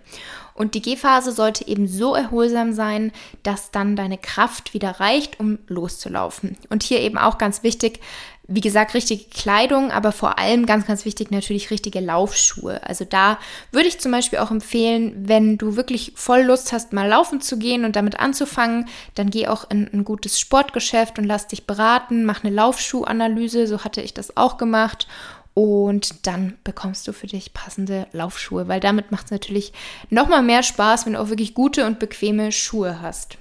Und 0.54 0.74
die 0.74 0.82
Gehphase 0.82 1.32
sollte 1.32 1.66
eben 1.66 1.88
so 1.88 2.14
erholsam 2.14 2.72
sein, 2.72 3.12
dass 3.42 3.72
dann 3.72 3.96
deine 3.96 4.18
Kraft 4.18 4.72
wieder 4.72 5.00
reicht, 5.00 5.40
um 5.40 5.58
loszulaufen. 5.66 6.56
Und 6.70 6.82
hier 6.84 7.00
eben 7.00 7.18
auch 7.18 7.38
ganz 7.38 7.62
wichtig, 7.64 8.00
wie 8.46 8.60
gesagt, 8.60 8.92
richtige 8.92 9.24
Kleidung, 9.24 9.90
aber 9.90 10.12
vor 10.12 10.38
allem 10.38 10.66
ganz, 10.66 10.86
ganz 10.86 11.06
wichtig 11.06 11.30
natürlich 11.30 11.70
richtige 11.70 12.00
Laufschuhe. 12.00 12.86
Also 12.86 13.06
da 13.06 13.38
würde 13.72 13.88
ich 13.88 14.00
zum 14.00 14.12
Beispiel 14.12 14.38
auch 14.38 14.50
empfehlen, 14.50 15.14
wenn 15.16 15.56
du 15.56 15.76
wirklich 15.76 16.12
voll 16.14 16.42
Lust 16.42 16.72
hast, 16.72 16.92
mal 16.92 17.08
laufen 17.08 17.40
zu 17.40 17.58
gehen 17.58 17.86
und 17.86 17.96
damit 17.96 18.20
anzufangen, 18.20 18.86
dann 19.14 19.30
geh 19.30 19.48
auch 19.48 19.70
in 19.70 19.88
ein 19.92 20.04
gutes 20.04 20.38
Sportgeschäft 20.38 21.18
und 21.18 21.24
lass 21.24 21.48
dich 21.48 21.66
beraten, 21.66 22.26
mach 22.26 22.44
eine 22.44 22.54
Laufschuhanalyse, 22.54 23.66
so 23.66 23.82
hatte 23.82 24.02
ich 24.02 24.12
das 24.12 24.36
auch 24.36 24.58
gemacht. 24.58 25.08
Und 25.54 26.26
dann 26.26 26.58
bekommst 26.64 27.06
du 27.06 27.12
für 27.12 27.28
dich 27.28 27.54
passende 27.54 28.08
Laufschuhe, 28.12 28.66
weil 28.66 28.80
damit 28.80 29.12
macht 29.12 29.26
es 29.26 29.30
natürlich 29.30 29.72
nochmal 30.10 30.42
mehr 30.42 30.64
Spaß, 30.64 31.06
wenn 31.06 31.12
du 31.12 31.20
auch 31.20 31.28
wirklich 31.28 31.54
gute 31.54 31.86
und 31.86 32.00
bequeme 32.00 32.50
Schuhe 32.50 33.00
hast. 33.00 33.38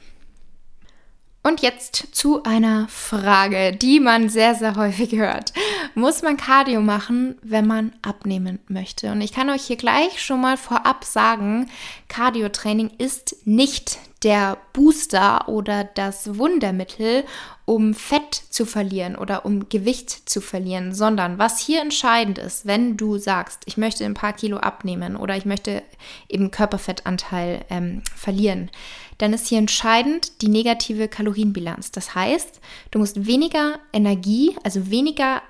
Und 1.45 1.61
jetzt 1.61 2.07
zu 2.13 2.43
einer 2.43 2.87
Frage, 2.87 3.75
die 3.75 3.99
man 3.99 4.29
sehr, 4.29 4.55
sehr 4.55 4.77
häufig 4.77 5.11
hört. 5.13 5.51
Muss 5.93 6.21
man 6.21 6.37
Cardio 6.37 6.79
machen, 6.79 7.35
wenn 7.41 7.67
man 7.67 7.91
abnehmen 8.01 8.59
möchte? 8.69 9.11
Und 9.11 9.19
ich 9.19 9.33
kann 9.33 9.49
euch 9.49 9.63
hier 9.63 9.75
gleich 9.75 10.23
schon 10.23 10.39
mal 10.39 10.55
vorab 10.55 11.03
sagen, 11.03 11.69
Cardio-Training 12.07 12.91
ist 12.97 13.35
nicht 13.43 13.99
der 14.23 14.57
Booster 14.71 15.47
oder 15.49 15.83
das 15.83 16.37
Wundermittel, 16.37 17.25
um 17.65 17.93
Fett 17.93 18.35
zu 18.49 18.65
verlieren 18.65 19.15
oder 19.15 19.45
um 19.45 19.69
Gewicht 19.69 20.29
zu 20.29 20.41
verlieren, 20.41 20.93
sondern 20.93 21.37
was 21.37 21.59
hier 21.59 21.81
entscheidend 21.81 22.37
ist, 22.37 22.65
wenn 22.65 22.97
du 22.97 23.17
sagst, 23.17 23.63
ich 23.65 23.77
möchte 23.77 24.05
ein 24.05 24.13
paar 24.13 24.33
Kilo 24.33 24.57
abnehmen 24.57 25.15
oder 25.15 25.35
ich 25.35 25.45
möchte 25.45 25.83
eben 26.29 26.51
Körperfettanteil 26.51 27.65
ähm, 27.69 28.01
verlieren, 28.15 28.69
dann 29.17 29.33
ist 29.33 29.47
hier 29.47 29.59
entscheidend 29.59 30.41
die 30.41 30.49
negative 30.49 31.07
Kalorienbilanz. 31.07 31.91
Das 31.91 32.15
heißt, 32.15 32.59
du 32.91 32.99
musst 32.99 33.25
weniger 33.25 33.79
Energie, 33.91 34.55
also 34.63 34.89
weniger 34.89 35.41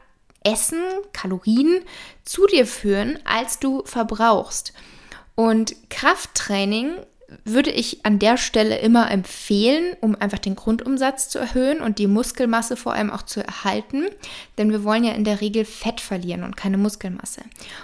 Essen, 0.44 0.82
Kalorien 1.14 1.82
zu 2.24 2.46
dir 2.48 2.66
führen, 2.68 3.18
als 3.24 3.60
du 3.60 3.84
verbrauchst. 3.86 4.74
Und 5.36 5.76
Krafttraining 5.90 6.98
würde 7.46 7.72
ich 7.72 8.06
an 8.06 8.20
der 8.20 8.38
Stelle 8.38 8.78
immer 8.80 9.10
empfehlen, 9.12 9.96
um 10.02 10.16
einfach 10.16 10.40
den 10.40 10.56
Grundumsatz 10.56 11.30
zu 11.30 11.40
erhöhen 11.40 11.82
und 11.82 12.00
die 12.00 12.08
Muskelmasse 12.08 12.76
vor 12.76 12.94
allem 12.94 13.10
auch 13.10 13.24
zu 13.24 13.46
erhalten, 13.46 14.06
denn 14.58 14.72
wir 14.72 14.84
wollen 14.84 15.04
ja 15.04 15.14
in 15.14 15.24
der 15.24 15.42
Regel 15.42 15.66
Fett 15.66 16.02
verlieren 16.02 16.44
und 16.44 16.58
keine 16.58 16.78
Muskelmasse. 16.78 17.42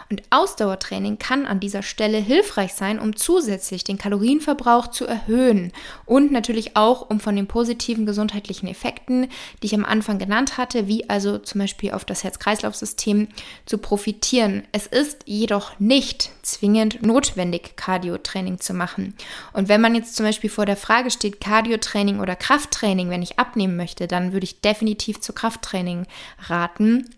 Und 0.09 0.21
Ausdauertraining 0.29 1.19
kann 1.19 1.45
an 1.45 1.59
dieser 1.59 1.83
Stelle 1.83 2.17
hilfreich 2.17 2.73
sein, 2.73 2.99
um 2.99 3.15
zusätzlich 3.15 3.83
den 3.83 3.97
Kalorienverbrauch 3.97 4.87
zu 4.87 5.05
erhöhen 5.05 5.71
und 6.05 6.31
natürlich 6.31 6.75
auch, 6.75 7.09
um 7.09 7.19
von 7.19 7.35
den 7.35 7.47
positiven 7.47 8.05
gesundheitlichen 8.05 8.67
Effekten, 8.67 9.27
die 9.61 9.67
ich 9.67 9.75
am 9.75 9.85
Anfang 9.85 10.19
genannt 10.19 10.57
hatte, 10.57 10.87
wie 10.87 11.09
also 11.09 11.37
zum 11.37 11.59
Beispiel 11.59 11.91
auf 11.91 12.05
das 12.05 12.23
Herz-Kreislauf-System 12.23 13.27
zu 13.65 13.77
profitieren. 13.77 14.63
Es 14.71 14.87
ist 14.87 15.23
jedoch 15.25 15.79
nicht 15.79 16.31
zwingend 16.41 17.01
notwendig, 17.03 17.75
Cardio-Training 17.75 18.59
zu 18.59 18.73
machen. 18.73 19.15
Und 19.53 19.69
wenn 19.69 19.81
man 19.81 19.95
jetzt 19.95 20.15
zum 20.15 20.25
Beispiel 20.25 20.49
vor 20.49 20.65
der 20.65 20.77
Frage 20.77 21.11
steht, 21.11 21.41
Cardio-Training 21.41 22.19
oder 22.19 22.35
Krafttraining, 22.35 23.09
wenn 23.09 23.21
ich 23.21 23.39
abnehmen 23.39 23.77
möchte, 23.77 24.07
dann 24.07 24.33
würde 24.33 24.43
ich 24.45 24.61
definitiv 24.61 25.19
zu 25.21 25.33
Krafttraining 25.33 26.05
raten. 26.47 27.09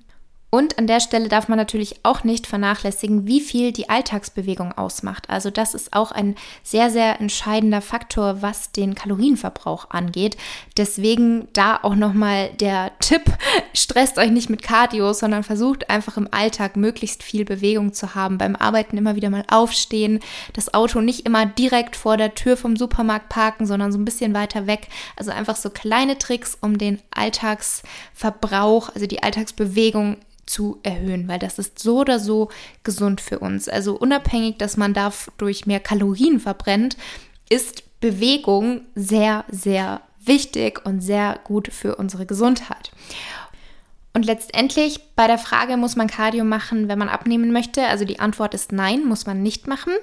Und 0.53 0.77
an 0.77 0.85
der 0.85 0.99
Stelle 0.99 1.29
darf 1.29 1.47
man 1.47 1.57
natürlich 1.57 2.01
auch 2.03 2.25
nicht 2.25 2.45
vernachlässigen, 2.45 3.25
wie 3.25 3.39
viel 3.39 3.71
die 3.71 3.87
Alltagsbewegung 3.87 4.73
ausmacht. 4.73 5.29
Also 5.29 5.49
das 5.49 5.73
ist 5.73 5.93
auch 5.93 6.11
ein 6.11 6.35
sehr, 6.61 6.89
sehr 6.89 7.21
entscheidender 7.21 7.79
Faktor, 7.79 8.41
was 8.41 8.73
den 8.73 8.93
Kalorienverbrauch 8.93 9.91
angeht. 9.91 10.35
Deswegen 10.75 11.47
da 11.53 11.79
auch 11.81 11.95
nochmal 11.95 12.49
der 12.59 12.91
Tipp, 12.99 13.23
stresst 13.73 14.17
euch 14.17 14.29
nicht 14.29 14.49
mit 14.49 14.61
Cardio, 14.61 15.13
sondern 15.13 15.43
versucht 15.43 15.89
einfach 15.89 16.17
im 16.17 16.27
Alltag 16.31 16.75
möglichst 16.75 17.23
viel 17.23 17.45
Bewegung 17.45 17.93
zu 17.93 18.13
haben. 18.13 18.37
Beim 18.37 18.57
Arbeiten 18.57 18.97
immer 18.97 19.15
wieder 19.15 19.29
mal 19.29 19.45
aufstehen, 19.49 20.19
das 20.51 20.73
Auto 20.73 20.99
nicht 20.99 21.25
immer 21.25 21.45
direkt 21.45 21.95
vor 21.95 22.17
der 22.17 22.35
Tür 22.35 22.57
vom 22.57 22.75
Supermarkt 22.75 23.29
parken, 23.29 23.65
sondern 23.65 23.93
so 23.93 23.97
ein 23.97 24.05
bisschen 24.05 24.33
weiter 24.33 24.67
weg. 24.67 24.89
Also 25.15 25.31
einfach 25.31 25.55
so 25.55 25.69
kleine 25.69 26.17
Tricks, 26.17 26.57
um 26.59 26.77
den 26.77 27.01
Alltagsverbrauch, 27.11 28.89
also 28.93 29.07
die 29.07 29.23
Alltagsbewegung 29.23 30.17
zu 30.45 30.79
erhöhen, 30.83 31.27
weil 31.27 31.39
das 31.39 31.59
ist 31.59 31.79
so 31.79 31.99
oder 31.99 32.19
so 32.19 32.49
gesund 32.83 33.21
für 33.21 33.39
uns. 33.39 33.69
Also 33.69 33.95
unabhängig, 33.95 34.57
dass 34.57 34.77
man 34.77 34.93
dadurch 34.93 35.65
mehr 35.65 35.79
Kalorien 35.79 36.39
verbrennt, 36.39 36.97
ist 37.49 37.83
Bewegung 37.99 38.81
sehr, 38.95 39.45
sehr 39.49 40.01
wichtig 40.23 40.85
und 40.85 41.01
sehr 41.01 41.39
gut 41.43 41.69
für 41.71 41.95
unsere 41.95 42.25
Gesundheit. 42.25 42.91
Und 44.13 44.25
letztendlich 44.25 44.99
bei 45.15 45.27
der 45.27 45.37
Frage, 45.37 45.77
muss 45.77 45.95
man 45.95 46.07
Cardio 46.07 46.43
machen, 46.43 46.89
wenn 46.89 46.99
man 46.99 47.09
abnehmen 47.09 47.51
möchte? 47.51 47.85
Also 47.85 48.03
die 48.03 48.19
Antwort 48.19 48.53
ist 48.53 48.71
nein, 48.71 49.05
muss 49.05 49.25
man 49.25 49.41
nicht 49.41 49.67
machen. 49.67 49.93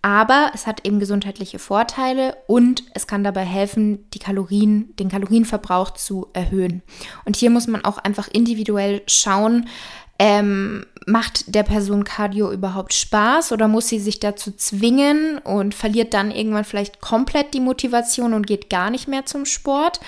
Aber 0.00 0.50
es 0.54 0.66
hat 0.66 0.84
eben 0.84 0.98
gesundheitliche 0.98 1.58
Vorteile 1.58 2.36
und 2.52 2.84
es 2.92 3.06
kann 3.06 3.24
dabei 3.24 3.46
helfen, 3.46 4.04
die 4.12 4.18
Kalorien, 4.18 4.94
den 4.98 5.08
Kalorienverbrauch 5.08 5.92
zu 5.92 6.26
erhöhen. 6.34 6.82
Und 7.24 7.34
hier 7.34 7.48
muss 7.48 7.66
man 7.66 7.82
auch 7.82 7.96
einfach 7.96 8.28
individuell 8.28 9.00
schauen, 9.06 9.70
ähm, 10.18 10.84
macht 11.06 11.54
der 11.54 11.62
Person 11.62 12.04
Cardio 12.04 12.52
überhaupt 12.52 12.92
Spaß 12.92 13.52
oder 13.52 13.68
muss 13.68 13.88
sie 13.88 13.98
sich 13.98 14.20
dazu 14.20 14.52
zwingen 14.52 15.38
und 15.38 15.74
verliert 15.74 16.12
dann 16.12 16.30
irgendwann 16.30 16.64
vielleicht 16.64 17.00
komplett 17.00 17.54
die 17.54 17.60
Motivation 17.60 18.34
und 18.34 18.46
geht 18.46 18.68
gar 18.68 18.90
nicht 18.90 19.08
mehr 19.08 19.24
zum 19.24 19.46
Sport? 19.46 20.00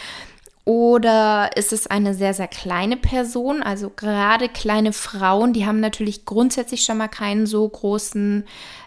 Oder 0.67 1.51
ist 1.57 1.73
es 1.73 1.87
eine 1.87 2.13
sehr, 2.13 2.35
sehr 2.35 2.49
kleine 2.49 2.99
Person? 2.99 3.63
Also 3.63 3.91
gerade 3.91 4.51
kleine 4.51 4.93
Frauen, 4.93 5.55
die 5.55 5.65
haben 5.65 5.81
natürlich 5.81 6.27
grundsätzlich 6.27 6.85
schon 6.85 6.99
mal 6.99 7.09
keinen 7.09 7.47
so 7.47 7.67
großen 7.67 8.45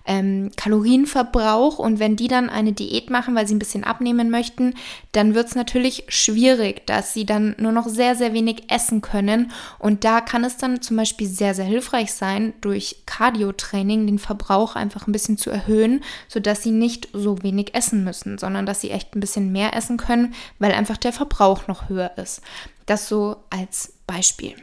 ähm, 0.07 0.51
Kalorienverbrauch. 0.55 1.77
Und 1.77 1.99
wenn 1.99 2.15
die 2.15 2.27
dann 2.27 2.49
eine 2.49 2.73
Diät 2.73 3.09
machen, 3.09 3.35
weil 3.35 3.47
sie 3.47 3.55
ein 3.55 3.59
bisschen 3.59 3.83
abnehmen 3.83 4.31
möchten, 4.31 4.73
dann 5.11 5.35
wird 5.35 5.47
es 5.47 5.55
natürlich 5.55 6.05
schwierig, 6.07 6.87
dass 6.87 7.13
sie 7.13 7.25
dann 7.25 7.55
nur 7.59 7.71
noch 7.71 7.87
sehr, 7.87 8.15
sehr 8.15 8.33
wenig 8.33 8.71
essen 8.71 9.01
können. 9.01 9.51
Und 9.79 10.03
da 10.03 10.21
kann 10.21 10.43
es 10.43 10.57
dann 10.57 10.81
zum 10.81 10.97
Beispiel 10.97 11.27
sehr, 11.27 11.53
sehr 11.53 11.65
hilfreich 11.65 12.13
sein, 12.13 12.53
durch 12.61 13.03
Cardio-Training 13.05 14.07
den 14.07 14.19
Verbrauch 14.19 14.75
einfach 14.75 15.07
ein 15.07 15.11
bisschen 15.11 15.37
zu 15.37 15.49
erhöhen, 15.49 16.03
sodass 16.27 16.63
sie 16.63 16.71
nicht 16.71 17.09
so 17.13 17.43
wenig 17.43 17.75
essen 17.75 18.03
müssen, 18.03 18.37
sondern 18.37 18.65
dass 18.65 18.81
sie 18.81 18.91
echt 18.91 19.15
ein 19.15 19.19
bisschen 19.19 19.51
mehr 19.51 19.75
essen 19.75 19.97
können, 19.97 20.33
weil 20.59 20.71
einfach 20.71 20.97
der 20.97 21.13
Verbrauch 21.13 21.67
noch 21.67 21.89
höher 21.89 22.17
ist. 22.17 22.41
Das 22.85 23.09
so 23.09 23.37
als 23.49 23.93
Beispiel. 24.07 24.55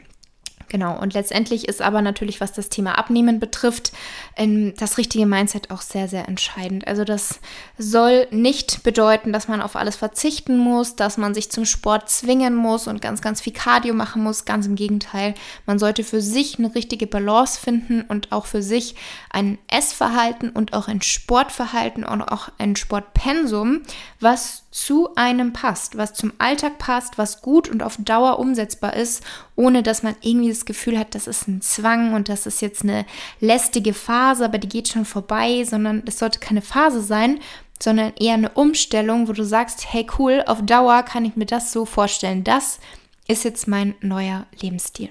Genau, 0.67 0.99
und 0.99 1.13
letztendlich 1.13 1.67
ist 1.67 1.81
aber 1.81 2.01
natürlich, 2.01 2.41
was 2.41 2.51
das 2.51 2.69
Thema 2.69 2.97
Abnehmen 2.97 3.39
betrifft, 3.39 3.91
ähm, 4.35 4.73
das 4.77 4.97
richtige 4.97 5.25
Mindset 5.25 5.69
auch 5.69 5.81
sehr, 5.81 6.07
sehr 6.07 6.27
entscheidend. 6.27 6.87
Also 6.87 7.03
das 7.03 7.39
soll 7.77 8.27
nicht 8.31 8.81
bedeuten, 8.83 9.31
dass 9.31 9.47
man 9.47 9.61
auf 9.61 9.75
alles 9.75 9.95
verzichten 9.95 10.57
muss, 10.57 10.95
dass 10.95 11.17
man 11.17 11.33
sich 11.35 11.51
zum 11.51 11.65
Sport 11.65 12.09
zwingen 12.09 12.55
muss 12.55 12.87
und 12.87 13.01
ganz, 13.01 13.21
ganz 13.21 13.41
viel 13.41 13.53
Cardio 13.53 13.93
machen 13.93 14.23
muss. 14.23 14.45
Ganz 14.45 14.65
im 14.65 14.75
Gegenteil, 14.75 15.35
man 15.67 15.77
sollte 15.77 16.03
für 16.03 16.21
sich 16.21 16.57
eine 16.57 16.73
richtige 16.73 17.05
Balance 17.05 17.59
finden 17.59 18.01
und 18.01 18.31
auch 18.31 18.47
für 18.47 18.63
sich 18.63 18.95
ein 19.29 19.59
Essverhalten 19.67 20.49
und 20.49 20.73
auch 20.73 20.87
ein 20.87 21.01
Sportverhalten 21.01 22.03
und 22.03 22.23
auch 22.23 22.49
ein 22.57 22.75
Sportpensum, 22.75 23.81
was 24.19 24.63
zu 24.71 25.15
einem 25.15 25.53
passt, 25.53 25.97
was 25.97 26.13
zum 26.13 26.33
Alltag 26.37 26.79
passt, 26.79 27.17
was 27.17 27.41
gut 27.41 27.69
und 27.69 27.81
auf 27.81 27.95
Dauer 27.97 28.39
umsetzbar 28.39 28.93
ist, 28.95 29.23
ohne 29.55 29.83
dass 29.83 30.03
man 30.03 30.15
irgendwie 30.21 30.51
das 30.55 30.65
Gefühl 30.65 30.97
hat, 30.97 31.15
das 31.15 31.27
ist 31.27 31.47
ein 31.47 31.61
Zwang 31.61 32.13
und 32.13 32.29
das 32.29 32.45
ist 32.45 32.61
jetzt 32.61 32.83
eine 32.83 33.05
lästige 33.39 33.93
Phase, 33.93 34.45
aber 34.45 34.57
die 34.57 34.69
geht 34.69 34.87
schon 34.87 35.05
vorbei, 35.05 35.63
sondern 35.63 36.03
es 36.05 36.19
sollte 36.19 36.39
keine 36.39 36.61
Phase 36.61 37.01
sein, 37.01 37.39
sondern 37.81 38.13
eher 38.17 38.35
eine 38.35 38.49
Umstellung, 38.49 39.27
wo 39.27 39.33
du 39.33 39.43
sagst, 39.43 39.93
hey 39.93 40.07
cool, 40.17 40.43
auf 40.47 40.65
Dauer 40.65 41.03
kann 41.03 41.25
ich 41.25 41.35
mir 41.35 41.45
das 41.45 41.71
so 41.71 41.85
vorstellen. 41.85 42.43
Das 42.43 42.79
ist 43.27 43.43
jetzt 43.43 43.67
mein 43.67 43.95
neuer 44.01 44.45
Lebensstil. 44.61 45.09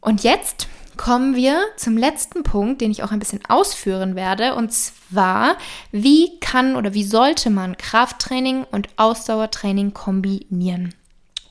Und 0.00 0.24
jetzt 0.24 0.66
kommen 0.96 1.34
wir 1.34 1.60
zum 1.76 1.96
letzten 1.96 2.42
Punkt, 2.42 2.80
den 2.80 2.90
ich 2.90 3.02
auch 3.02 3.12
ein 3.12 3.18
bisschen 3.18 3.44
ausführen 3.48 4.16
werde. 4.16 4.54
Und 4.54 4.72
zwar, 4.72 5.56
wie 5.90 6.38
kann 6.40 6.76
oder 6.76 6.94
wie 6.94 7.04
sollte 7.04 7.50
man 7.50 7.76
Krafttraining 7.76 8.64
und 8.64 8.88
Ausdauertraining 8.96 9.94
kombinieren? 9.94 10.94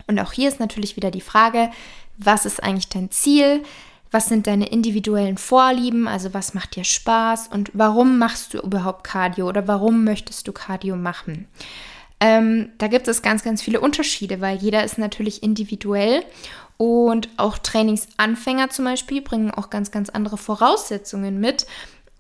Und 0.08 0.20
auch 0.20 0.34
hier 0.34 0.50
ist 0.50 0.60
natürlich 0.60 0.96
wieder 0.96 1.12
die 1.12 1.22
Frage, 1.22 1.70
was 2.24 2.46
ist 2.46 2.63
eigentlich 2.63 2.90
dein 2.90 3.12
Ziel? 3.12 3.63
Was 4.12 4.28
sind 4.28 4.46
deine 4.48 4.68
individuellen 4.68 5.38
Vorlieben? 5.38 6.08
Also 6.08 6.34
was 6.34 6.54
macht 6.54 6.75
dir 6.75 6.84
Spaß? 6.84 7.48
Und 7.48 7.72
warum 7.74 8.18
machst 8.18 8.54
du 8.54 8.60
überhaupt 8.60 9.04
Cardio 9.04 9.48
oder 9.48 9.68
warum 9.68 10.04
möchtest 10.04 10.48
du 10.48 10.51
Cardio 10.51 10.96
machen? 10.96 11.48
Ähm, 12.20 12.70
da 12.78 12.88
gibt 12.88 13.08
es 13.08 13.22
ganz, 13.22 13.44
ganz 13.44 13.62
viele 13.62 13.80
Unterschiede, 13.80 14.42
weil 14.42 14.58
jeder 14.58 14.84
ist 14.84 14.98
natürlich 14.98 15.42
individuell 15.42 16.24
und 16.78 17.30
auch 17.38 17.58
Trainingsanfänger 17.58 18.70
zum 18.70 18.86
Beispiel 18.86 19.22
bringen 19.22 19.51
auch 19.51 19.70
ganz, 19.70 19.92
ganz 19.92 20.10
andere 20.10 20.38
Voraussetzungen 20.38 21.40
mit. 21.40 21.66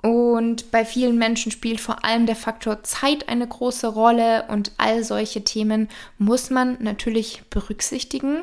Und 0.01 0.71
bei 0.71 0.85
vielen 0.85 1.17
Menschen 1.17 1.51
spielt 1.51 1.79
vor 1.79 2.03
allem 2.03 2.25
der 2.25 2.35
Faktor 2.35 2.83
Zeit 2.83 3.29
eine 3.29 3.47
große 3.47 3.87
Rolle 3.87 4.45
und 4.47 4.71
all 4.77 5.03
solche 5.03 5.43
Themen 5.43 5.89
muss 6.17 6.49
man 6.49 6.77
natürlich 6.79 7.43
berücksichtigen, 7.51 8.41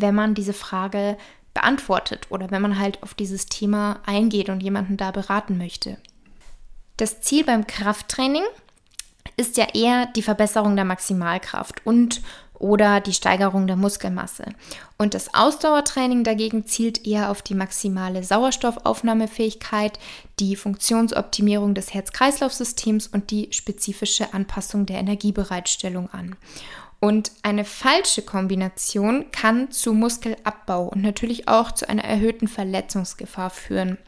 wenn 0.00 0.14
man 0.14 0.34
diese 0.34 0.52
Frage 0.52 1.16
beantwortet 1.54 2.26
oder 2.30 2.50
wenn 2.50 2.62
man 2.62 2.78
halt 2.78 3.02
auf 3.02 3.14
dieses 3.14 3.46
Thema 3.46 4.00
eingeht 4.06 4.48
und 4.48 4.62
jemanden 4.62 4.96
da 4.96 5.10
beraten 5.10 5.58
möchte. 5.58 5.96
Das 6.96 7.20
Ziel 7.20 7.44
beim 7.44 7.66
Krafttraining 7.66 8.42
ist 9.36 9.56
ja 9.56 9.66
eher 9.74 10.06
die 10.06 10.22
Verbesserung 10.22 10.76
der 10.76 10.84
Maximalkraft 10.84 11.86
und 11.86 12.22
oder 12.58 13.00
die 13.00 13.12
Steigerung 13.12 13.66
der 13.66 13.76
Muskelmasse. 13.76 14.46
Und 14.96 15.14
das 15.14 15.32
Ausdauertraining 15.32 16.24
dagegen 16.24 16.66
zielt 16.66 17.06
eher 17.06 17.30
auf 17.30 17.42
die 17.42 17.54
maximale 17.54 18.24
Sauerstoffaufnahmefähigkeit, 18.24 19.98
die 20.40 20.56
Funktionsoptimierung 20.56 21.74
des 21.74 21.94
Herz-Kreislauf-Systems 21.94 23.06
und 23.06 23.30
die 23.30 23.48
spezifische 23.52 24.34
Anpassung 24.34 24.86
der 24.86 24.98
Energiebereitstellung 24.98 26.10
an. 26.10 26.36
Und 27.00 27.30
eine 27.42 27.64
falsche 27.64 28.22
Kombination 28.22 29.30
kann 29.30 29.70
zu 29.70 29.92
Muskelabbau 29.92 30.88
und 30.88 31.02
natürlich 31.02 31.46
auch 31.46 31.70
zu 31.70 31.88
einer 31.88 32.04
erhöhten 32.04 32.48
Verletzungsgefahr 32.48 33.50
führen. 33.50 33.98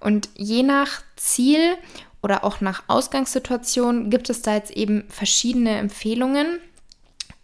Und 0.00 0.28
je 0.34 0.62
nach 0.62 1.02
Ziel 1.16 1.76
oder 2.22 2.44
auch 2.44 2.60
nach 2.60 2.84
Ausgangssituation 2.86 4.10
gibt 4.10 4.28
es 4.28 4.42
da 4.42 4.54
jetzt 4.54 4.72
eben 4.72 5.04
verschiedene 5.08 5.78
Empfehlungen, 5.78 6.60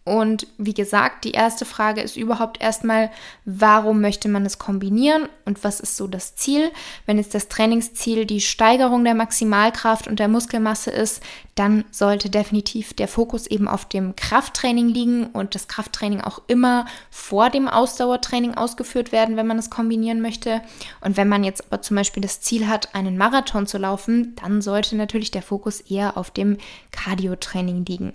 und 0.04 0.46
wie 0.56 0.72
gesagt, 0.72 1.24
die 1.24 1.32
erste 1.32 1.66
Frage 1.66 2.00
ist 2.00 2.16
überhaupt 2.16 2.60
erstmal, 2.60 3.10
warum 3.44 4.00
möchte 4.00 4.28
man 4.28 4.46
es 4.46 4.58
kombinieren 4.58 5.28
und 5.44 5.62
was 5.62 5.78
ist 5.78 5.96
so 5.96 6.08
das 6.08 6.34
Ziel? 6.36 6.72
Wenn 7.04 7.18
jetzt 7.18 7.34
das 7.34 7.48
Trainingsziel 7.48 8.24
die 8.24 8.40
Steigerung 8.40 9.04
der 9.04 9.14
Maximalkraft 9.14 10.08
und 10.08 10.18
der 10.18 10.28
Muskelmasse 10.28 10.90
ist, 10.90 11.22
dann 11.60 11.84
sollte 11.90 12.30
definitiv 12.30 12.94
der 12.94 13.06
Fokus 13.06 13.46
eben 13.46 13.68
auf 13.68 13.84
dem 13.84 14.16
Krafttraining 14.16 14.88
liegen 14.88 15.26
und 15.26 15.54
das 15.54 15.68
Krafttraining 15.68 16.22
auch 16.22 16.40
immer 16.46 16.86
vor 17.10 17.50
dem 17.50 17.68
Ausdauertraining 17.68 18.54
ausgeführt 18.54 19.12
werden, 19.12 19.36
wenn 19.36 19.46
man 19.46 19.58
es 19.58 19.68
kombinieren 19.68 20.22
möchte. 20.22 20.62
Und 21.02 21.18
wenn 21.18 21.28
man 21.28 21.44
jetzt 21.44 21.66
aber 21.66 21.82
zum 21.82 21.98
Beispiel 21.98 22.22
das 22.22 22.40
Ziel 22.40 22.66
hat, 22.66 22.94
einen 22.94 23.18
Marathon 23.18 23.66
zu 23.66 23.76
laufen, 23.76 24.34
dann 24.36 24.62
sollte 24.62 24.96
natürlich 24.96 25.32
der 25.32 25.42
Fokus 25.42 25.82
eher 25.82 26.16
auf 26.16 26.30
dem 26.30 26.56
Cardio-Training 26.92 27.84
liegen. 27.84 28.12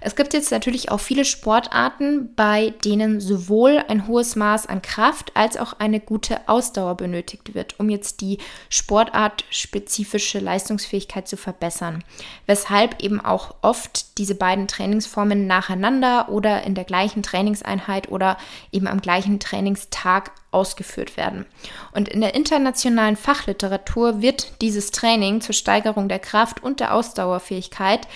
Es 0.00 0.14
gibt 0.14 0.32
jetzt 0.32 0.52
natürlich 0.52 0.92
auch 0.92 1.00
viele 1.00 1.24
Sportarten, 1.24 2.32
bei 2.36 2.74
denen 2.84 3.20
sowohl 3.20 3.82
ein 3.88 4.06
hohes 4.06 4.36
Maß 4.36 4.68
an 4.68 4.82
Kraft 4.82 5.32
als 5.34 5.56
auch 5.56 5.80
eine 5.80 5.98
gute 5.98 6.48
Ausdauer 6.48 6.96
benötigt 6.96 7.56
wird, 7.56 7.80
um 7.80 7.90
jetzt 7.90 8.20
die 8.20 8.38
sportartspezifische 8.68 10.38
Leistungsfähigkeit 10.38 11.26
zu 11.26 11.36
verbessern. 11.36 12.04
Weshalb 12.46 12.83
weshalb 12.84 13.02
eben 13.02 13.20
auch 13.20 13.54
oft 13.62 14.18
diese 14.18 14.34
beiden 14.34 14.68
Trainingsformen 14.68 15.46
nacheinander 15.46 16.28
oder 16.28 16.64
in 16.64 16.74
der 16.74 16.84
gleichen 16.84 17.22
Trainingseinheit 17.22 18.10
oder 18.10 18.36
eben 18.72 18.86
am 18.86 19.00
gleichen 19.00 19.40
Trainingstag 19.40 20.32
ausgeführt 20.50 21.16
werden. 21.16 21.46
Und 21.92 22.08
in 22.08 22.20
der 22.20 22.34
internationalen 22.34 23.16
Fachliteratur 23.16 24.20
wird 24.20 24.60
dieses 24.60 24.90
Training 24.90 25.40
zur 25.40 25.54
Steigerung 25.54 26.08
der 26.08 26.18
Kraft 26.18 26.62
und 26.62 26.80
der 26.80 26.94
Ausdauerfähigkeit 26.94 28.06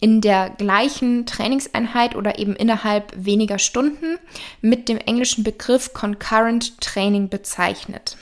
in 0.00 0.20
der 0.20 0.50
gleichen 0.50 1.26
Trainingseinheit 1.26 2.14
oder 2.14 2.38
eben 2.38 2.54
innerhalb 2.54 3.12
weniger 3.16 3.58
Stunden 3.58 4.18
mit 4.60 4.88
dem 4.88 4.98
englischen 4.98 5.42
Begriff 5.42 5.92
Concurrent 5.92 6.80
Training 6.80 7.28
bezeichnet. 7.28 8.16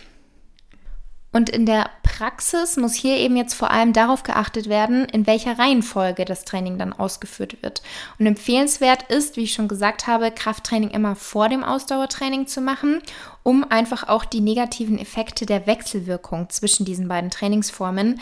Und 1.33 1.49
in 1.49 1.65
der 1.65 1.91
Praxis 2.03 2.77
muss 2.77 2.95
hier 2.95 3.17
eben 3.17 3.37
jetzt 3.37 3.55
vor 3.55 3.71
allem 3.71 3.93
darauf 3.93 4.25
geachtet 4.25 4.69
werden, 4.69 5.05
in 5.05 5.29
welcher 5.29 5.59
Reihenfolge 5.59 6.25
das 6.25 6.45
Training 6.45 6.77
dann 6.77 6.93
ausgeführt 6.93 7.63
wird. 7.63 7.83
Und 8.19 8.27
empfehlenswert 8.27 9.05
ist, 9.05 9.37
wie 9.37 9.45
ich 9.45 9.53
schon 9.53 9.69
gesagt 9.69 10.09
habe, 10.09 10.33
Krafttraining 10.33 10.91
immer 10.91 11.15
vor 11.15 11.49
dem 11.49 11.63
Ausdauertraining 11.63 12.49
zu 12.49 12.61
machen, 12.61 13.01
um 13.45 13.65
einfach 13.71 14.09
auch 14.09 14.25
die 14.25 14.41
negativen 14.41 14.99
Effekte 14.99 15.47
der 15.47 15.69
Wechselwirkung 15.69 16.51
zwischen 16.51 16.85
diesen 16.85 17.07
beiden 17.07 17.31
Trainingsformen 17.31 18.21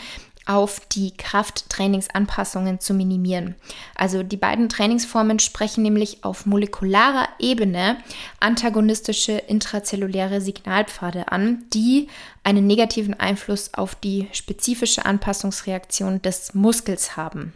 auf 0.49 0.81
die 0.91 1.11
Krafttrainingsanpassungen 1.15 2.79
zu 2.79 2.95
minimieren. 2.95 3.53
Also 3.93 4.23
die 4.23 4.35
beiden 4.35 4.67
Trainingsformen 4.67 5.37
sprechen 5.37 5.83
nämlich 5.83 6.23
auf 6.23 6.47
molekularer 6.47 7.29
Ebene 7.37 7.97
antagonistische 8.39 9.33
intrazelluläre 9.33 10.41
Signalpfade 10.41 11.31
an, 11.31 11.65
die 11.71 12.07
einen 12.43 12.65
negativen 12.65 13.13
Einfluss 13.13 13.75
auf 13.75 13.93
die 13.93 14.27
spezifische 14.31 15.05
Anpassungsreaktion 15.05 16.19
des 16.23 16.55
Muskels 16.55 17.15
haben. 17.15 17.53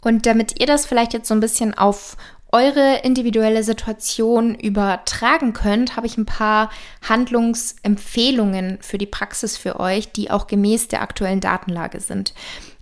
Und 0.00 0.24
damit 0.24 0.58
ihr 0.58 0.66
das 0.66 0.86
vielleicht 0.86 1.12
jetzt 1.12 1.28
so 1.28 1.34
ein 1.34 1.40
bisschen 1.40 1.74
auf 1.74 2.16
eure 2.52 3.00
individuelle 3.02 3.62
Situation 3.62 4.54
übertragen 4.54 5.52
könnt, 5.52 5.96
habe 5.96 6.06
ich 6.06 6.16
ein 6.16 6.26
paar 6.26 6.70
Handlungsempfehlungen 7.06 8.78
für 8.80 8.98
die 8.98 9.06
Praxis 9.06 9.56
für 9.56 9.80
euch, 9.80 10.12
die 10.12 10.30
auch 10.30 10.46
gemäß 10.46 10.88
der 10.88 11.02
aktuellen 11.02 11.40
Datenlage 11.40 12.00
sind. 12.00 12.34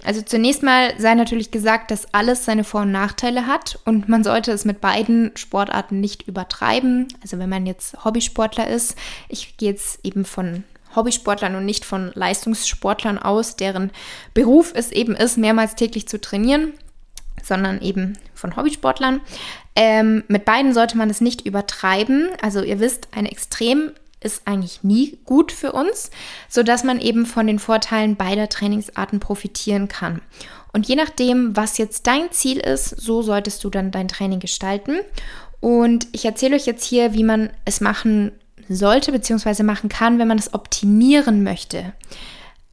Also 0.05 0.21
zunächst 0.21 0.63
mal 0.63 0.93
sei 0.99 1.15
natürlich 1.15 1.51
gesagt, 1.51 1.91
dass 1.91 2.13
alles 2.13 2.45
seine 2.45 2.63
Vor- 2.63 2.83
und 2.83 2.93
Nachteile 2.93 3.47
hat 3.47 3.79
und 3.87 4.09
man 4.09 4.23
sollte 4.23 4.53
es 4.53 4.67
mit 4.67 4.83
beiden 4.83 5.33
Sportarten 5.35 5.99
nicht 5.99 6.29
übertreiben. 6.29 7.09
Also 7.23 7.39
wenn 7.39 7.49
man 7.49 7.65
jetzt 7.65 8.05
Hobbysportler 8.05 8.69
ist, 8.69 8.97
ich 9.29 9.57
gehe 9.57 9.71
jetzt 9.71 10.01
eben 10.05 10.27
von 10.27 10.65
Hobbysportlern 10.95 11.57
und 11.57 11.65
nicht 11.65 11.87
von 11.87 12.13
Leistungssportlern 12.15 13.19
aus, 13.19 13.57
deren 13.57 13.91
Beruf 14.35 14.73
es 14.75 14.93
eben 14.93 15.17
ist, 15.17 15.39
mehrmals 15.39 15.75
täglich 15.75 16.07
zu 16.07 16.21
trainieren, 16.21 16.75
sondern 17.45 17.81
eben 17.81 18.19
von 18.35 18.57
Hobbysportlern. 18.57 19.21
Ähm, 19.77 20.25
mit 20.29 20.45
beiden 20.45 20.73
sollte 20.73 20.97
man 20.97 21.11
es 21.11 21.21
nicht 21.21 21.47
übertreiben. 21.47 22.29
Also 22.43 22.63
ihr 22.63 22.81
wisst, 22.81 23.09
ein 23.13 23.27
Extrem 23.27 23.93
ist 24.21 24.43
eigentlich 24.47 24.83
nie 24.83 25.19
gut 25.25 25.53
für 25.53 25.73
uns, 25.73 26.11
sodass 26.49 26.83
man 26.83 27.01
eben 27.01 27.27
von 27.27 27.47
den 27.47 27.59
Vorteilen 27.59 28.17
beider 28.17 28.49
Trainingsarten 28.49 29.21
profitieren 29.21 29.89
kann. 29.89 30.23
Und 30.73 30.89
je 30.89 30.97
nachdem, 30.97 31.57
was 31.57 31.79
jetzt 31.79 32.07
dein 32.07 32.33
Ziel 32.33 32.59
ist, 32.59 32.89
so 32.89 33.23
solltest 33.23 33.63
du 33.63 33.71
dann 33.71 33.91
dein 33.91 34.09
Training 34.09 34.41
gestalten. 34.41 34.99
Und 35.61 36.09
ich 36.13 36.25
erzähle 36.25 36.57
euch 36.57 36.67
jetzt 36.67 36.85
hier, 36.85 37.15
wie 37.15 37.23
man 37.23 37.51
es 37.65 37.81
machen 37.81 38.33
sollte 38.69 39.13
bzw. 39.13 39.63
machen 39.63 39.89
kann, 39.89 40.19
wenn 40.19 40.29
man 40.29 40.39
es 40.39 40.53
optimieren 40.53 41.45
möchte. 41.45 41.93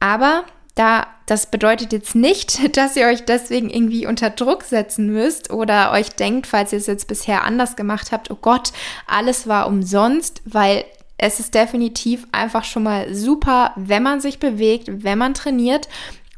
Aber 0.00 0.44
da, 0.74 1.06
das 1.26 1.50
bedeutet 1.50 1.92
jetzt 1.92 2.14
nicht, 2.14 2.76
dass 2.76 2.96
ihr 2.96 3.06
euch 3.06 3.24
deswegen 3.24 3.70
irgendwie 3.70 4.06
unter 4.06 4.30
Druck 4.30 4.62
setzen 4.64 5.12
müsst 5.12 5.50
oder 5.50 5.92
euch 5.92 6.10
denkt, 6.10 6.46
falls 6.46 6.72
ihr 6.72 6.78
es 6.78 6.86
jetzt 6.86 7.08
bisher 7.08 7.44
anders 7.44 7.76
gemacht 7.76 8.12
habt, 8.12 8.30
oh 8.30 8.38
Gott, 8.40 8.72
alles 9.06 9.46
war 9.46 9.66
umsonst, 9.66 10.42
weil 10.44 10.84
es 11.18 11.38
ist 11.38 11.54
definitiv 11.54 12.26
einfach 12.32 12.64
schon 12.64 12.82
mal 12.82 13.14
super, 13.14 13.72
wenn 13.76 14.02
man 14.02 14.20
sich 14.20 14.40
bewegt, 14.40 15.04
wenn 15.04 15.18
man 15.18 15.34
trainiert 15.34 15.88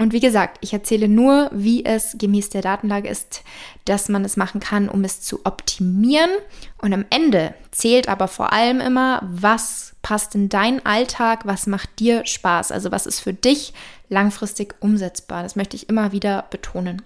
und 0.05 0.13
wie 0.13 0.21
gesagt, 0.21 0.59
ich 0.61 0.75
erzähle 0.75 1.09
nur, 1.09 1.49
wie 1.51 1.83
es 1.83 2.17
gemäß 2.19 2.51
der 2.51 2.61
Datenlage 2.61 3.09
ist, 3.09 3.43
dass 3.87 4.11
man 4.11 4.23
es 4.23 4.37
machen 4.37 4.61
kann, 4.61 4.91
um 4.91 5.03
es 5.03 5.23
zu 5.23 5.41
optimieren. 5.47 6.29
Und 6.77 6.93
am 6.93 7.07
Ende 7.09 7.55
zählt 7.71 8.07
aber 8.11 8.29
vor 8.29 8.53
allem 8.53 8.83
immer, 8.83 9.23
was 9.23 9.95
passt 10.03 10.35
in 10.35 10.51
deinen 10.51 10.85
Alltag, 10.85 11.47
was 11.47 11.67
macht 11.67 12.01
dir 12.01 12.27
Spaß, 12.27 12.71
also 12.71 12.93
was 12.93 13.07
ist 13.07 13.21
für 13.21 13.33
dich 13.33 13.73
langfristig 14.11 14.75
umsetzbar. 14.81 15.43
Das 15.43 15.57
möchte 15.57 15.75
ich 15.75 15.89
immer 15.89 16.13
wieder 16.13 16.45
betonen. 16.51 17.01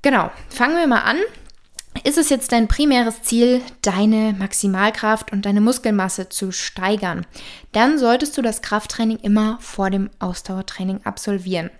Genau, 0.00 0.30
fangen 0.48 0.78
wir 0.78 0.86
mal 0.86 1.02
an. 1.02 1.18
Ist 2.04 2.18
es 2.18 2.28
jetzt 2.28 2.52
dein 2.52 2.68
primäres 2.68 3.22
Ziel, 3.22 3.60
deine 3.82 4.34
Maximalkraft 4.38 5.32
und 5.32 5.46
deine 5.46 5.60
Muskelmasse 5.60 6.28
zu 6.28 6.52
steigern, 6.52 7.26
dann 7.72 7.98
solltest 7.98 8.36
du 8.36 8.42
das 8.42 8.62
Krafttraining 8.62 9.18
immer 9.18 9.58
vor 9.60 9.90
dem 9.90 10.10
Ausdauertraining 10.18 11.00
absolvieren. 11.04 11.70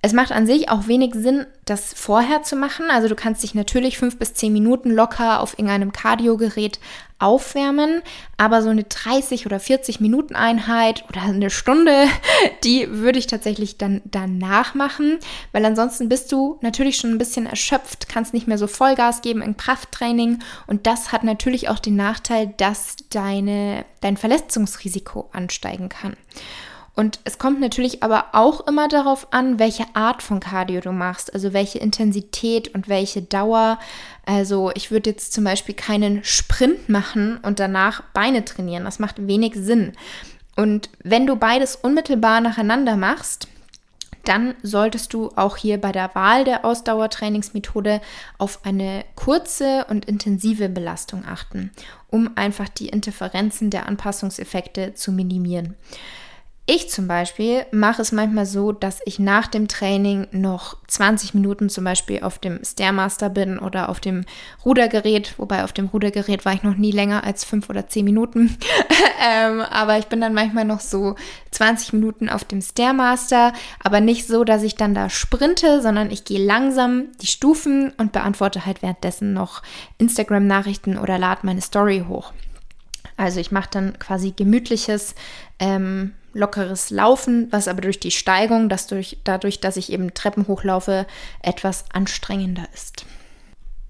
Es 0.00 0.12
macht 0.12 0.30
an 0.30 0.46
sich 0.46 0.68
auch 0.68 0.86
wenig 0.86 1.14
Sinn, 1.14 1.46
das 1.64 1.92
vorher 1.92 2.42
zu 2.44 2.54
machen. 2.54 2.86
Also 2.88 3.08
du 3.08 3.16
kannst 3.16 3.42
dich 3.42 3.54
natürlich 3.54 3.98
fünf 3.98 4.18
bis 4.18 4.32
zehn 4.32 4.52
Minuten 4.52 4.90
locker 4.92 5.40
auf 5.40 5.58
irgendeinem 5.58 5.92
Kardiogerät 5.92 6.78
aufwärmen, 7.18 8.02
aber 8.36 8.62
so 8.62 8.68
eine 8.68 8.84
30 8.84 9.46
oder 9.46 9.58
40 9.60 10.00
Minuten 10.00 10.36
Einheit 10.36 11.04
oder 11.08 11.22
eine 11.22 11.50
Stunde, 11.50 12.06
die 12.64 12.88
würde 12.90 13.18
ich 13.18 13.26
tatsächlich 13.26 13.76
dann 13.76 14.02
danach 14.04 14.74
machen, 14.74 15.18
weil 15.52 15.64
ansonsten 15.64 16.08
bist 16.08 16.30
du 16.32 16.58
natürlich 16.60 16.96
schon 16.96 17.10
ein 17.10 17.18
bisschen 17.18 17.46
erschöpft, 17.46 18.08
kannst 18.08 18.34
nicht 18.34 18.46
mehr 18.46 18.58
so 18.58 18.66
Vollgas 18.66 19.22
geben 19.22 19.42
im 19.42 19.56
Krafttraining 19.56 20.38
und 20.66 20.86
das 20.86 21.12
hat 21.12 21.24
natürlich 21.24 21.68
auch 21.68 21.78
den 21.78 21.96
Nachteil, 21.96 22.54
dass 22.56 22.96
deine, 23.10 23.84
dein 24.00 24.16
Verletzungsrisiko 24.16 25.28
ansteigen 25.32 25.88
kann. 25.88 26.16
Und 26.98 27.20
es 27.22 27.38
kommt 27.38 27.60
natürlich 27.60 28.02
aber 28.02 28.24
auch 28.32 28.66
immer 28.66 28.88
darauf 28.88 29.32
an, 29.32 29.60
welche 29.60 29.84
Art 29.94 30.20
von 30.20 30.40
Cardio 30.40 30.80
du 30.80 30.90
machst, 30.90 31.32
also 31.32 31.52
welche 31.52 31.78
Intensität 31.78 32.74
und 32.74 32.88
welche 32.88 33.22
Dauer. 33.22 33.78
Also 34.26 34.72
ich 34.74 34.90
würde 34.90 35.10
jetzt 35.10 35.32
zum 35.32 35.44
Beispiel 35.44 35.76
keinen 35.76 36.24
Sprint 36.24 36.88
machen 36.88 37.38
und 37.42 37.60
danach 37.60 38.02
Beine 38.14 38.44
trainieren. 38.44 38.84
Das 38.84 38.98
macht 38.98 39.28
wenig 39.28 39.54
Sinn. 39.54 39.92
Und 40.56 40.90
wenn 41.04 41.24
du 41.24 41.36
beides 41.36 41.76
unmittelbar 41.76 42.40
nacheinander 42.40 42.96
machst, 42.96 43.46
dann 44.24 44.56
solltest 44.64 45.14
du 45.14 45.30
auch 45.36 45.56
hier 45.56 45.80
bei 45.80 45.92
der 45.92 46.12
Wahl 46.16 46.42
der 46.42 46.64
Ausdauertrainingsmethode 46.64 48.00
auf 48.38 48.64
eine 48.64 49.04
kurze 49.14 49.86
und 49.88 50.06
intensive 50.06 50.68
Belastung 50.68 51.24
achten, 51.24 51.70
um 52.08 52.30
einfach 52.34 52.68
die 52.68 52.88
Interferenzen 52.88 53.70
der 53.70 53.86
Anpassungseffekte 53.86 54.94
zu 54.94 55.12
minimieren. 55.12 55.76
Ich 56.70 56.90
zum 56.90 57.06
Beispiel 57.06 57.64
mache 57.70 58.02
es 58.02 58.12
manchmal 58.12 58.44
so, 58.44 58.72
dass 58.72 59.00
ich 59.06 59.18
nach 59.18 59.46
dem 59.46 59.68
Training 59.68 60.26
noch 60.32 60.76
20 60.86 61.32
Minuten 61.32 61.70
zum 61.70 61.82
Beispiel 61.82 62.22
auf 62.22 62.38
dem 62.38 62.62
Stairmaster 62.62 63.30
bin 63.30 63.58
oder 63.58 63.88
auf 63.88 64.00
dem 64.00 64.26
Rudergerät, 64.66 65.32
wobei 65.38 65.64
auf 65.64 65.72
dem 65.72 65.86
Rudergerät 65.86 66.44
war 66.44 66.52
ich 66.52 66.62
noch 66.62 66.76
nie 66.76 66.90
länger 66.90 67.24
als 67.24 67.42
fünf 67.42 67.70
oder 67.70 67.88
zehn 67.88 68.04
Minuten. 68.04 68.58
ähm, 69.26 69.62
aber 69.62 69.96
ich 69.96 70.08
bin 70.08 70.20
dann 70.20 70.34
manchmal 70.34 70.66
noch 70.66 70.80
so 70.80 71.14
20 71.52 71.94
Minuten 71.94 72.28
auf 72.28 72.44
dem 72.44 72.60
Stairmaster, 72.60 73.54
aber 73.82 74.02
nicht 74.02 74.26
so, 74.26 74.44
dass 74.44 74.62
ich 74.62 74.74
dann 74.74 74.92
da 74.92 75.08
sprinte, 75.08 75.80
sondern 75.80 76.10
ich 76.10 76.26
gehe 76.26 76.44
langsam 76.44 77.06
die 77.22 77.28
Stufen 77.28 77.94
und 77.96 78.12
beantworte 78.12 78.66
halt 78.66 78.82
währenddessen 78.82 79.32
noch 79.32 79.62
Instagram-Nachrichten 79.96 80.98
oder 80.98 81.16
lade 81.16 81.46
meine 81.46 81.62
Story 81.62 82.04
hoch. 82.06 82.34
Also 83.16 83.40
ich 83.40 83.52
mache 83.52 83.70
dann 83.70 83.98
quasi 83.98 84.32
gemütliches 84.32 85.14
ähm, 85.58 86.12
lockeres 86.38 86.90
Laufen, 86.90 87.48
was 87.50 87.68
aber 87.68 87.82
durch 87.82 88.00
die 88.00 88.10
Steigung, 88.10 88.68
das 88.68 88.86
durch, 88.86 89.18
dadurch, 89.24 89.60
dass 89.60 89.76
ich 89.76 89.92
eben 89.92 90.14
Treppen 90.14 90.46
hochlaufe, 90.46 91.06
etwas 91.42 91.84
anstrengender 91.92 92.66
ist. 92.72 93.04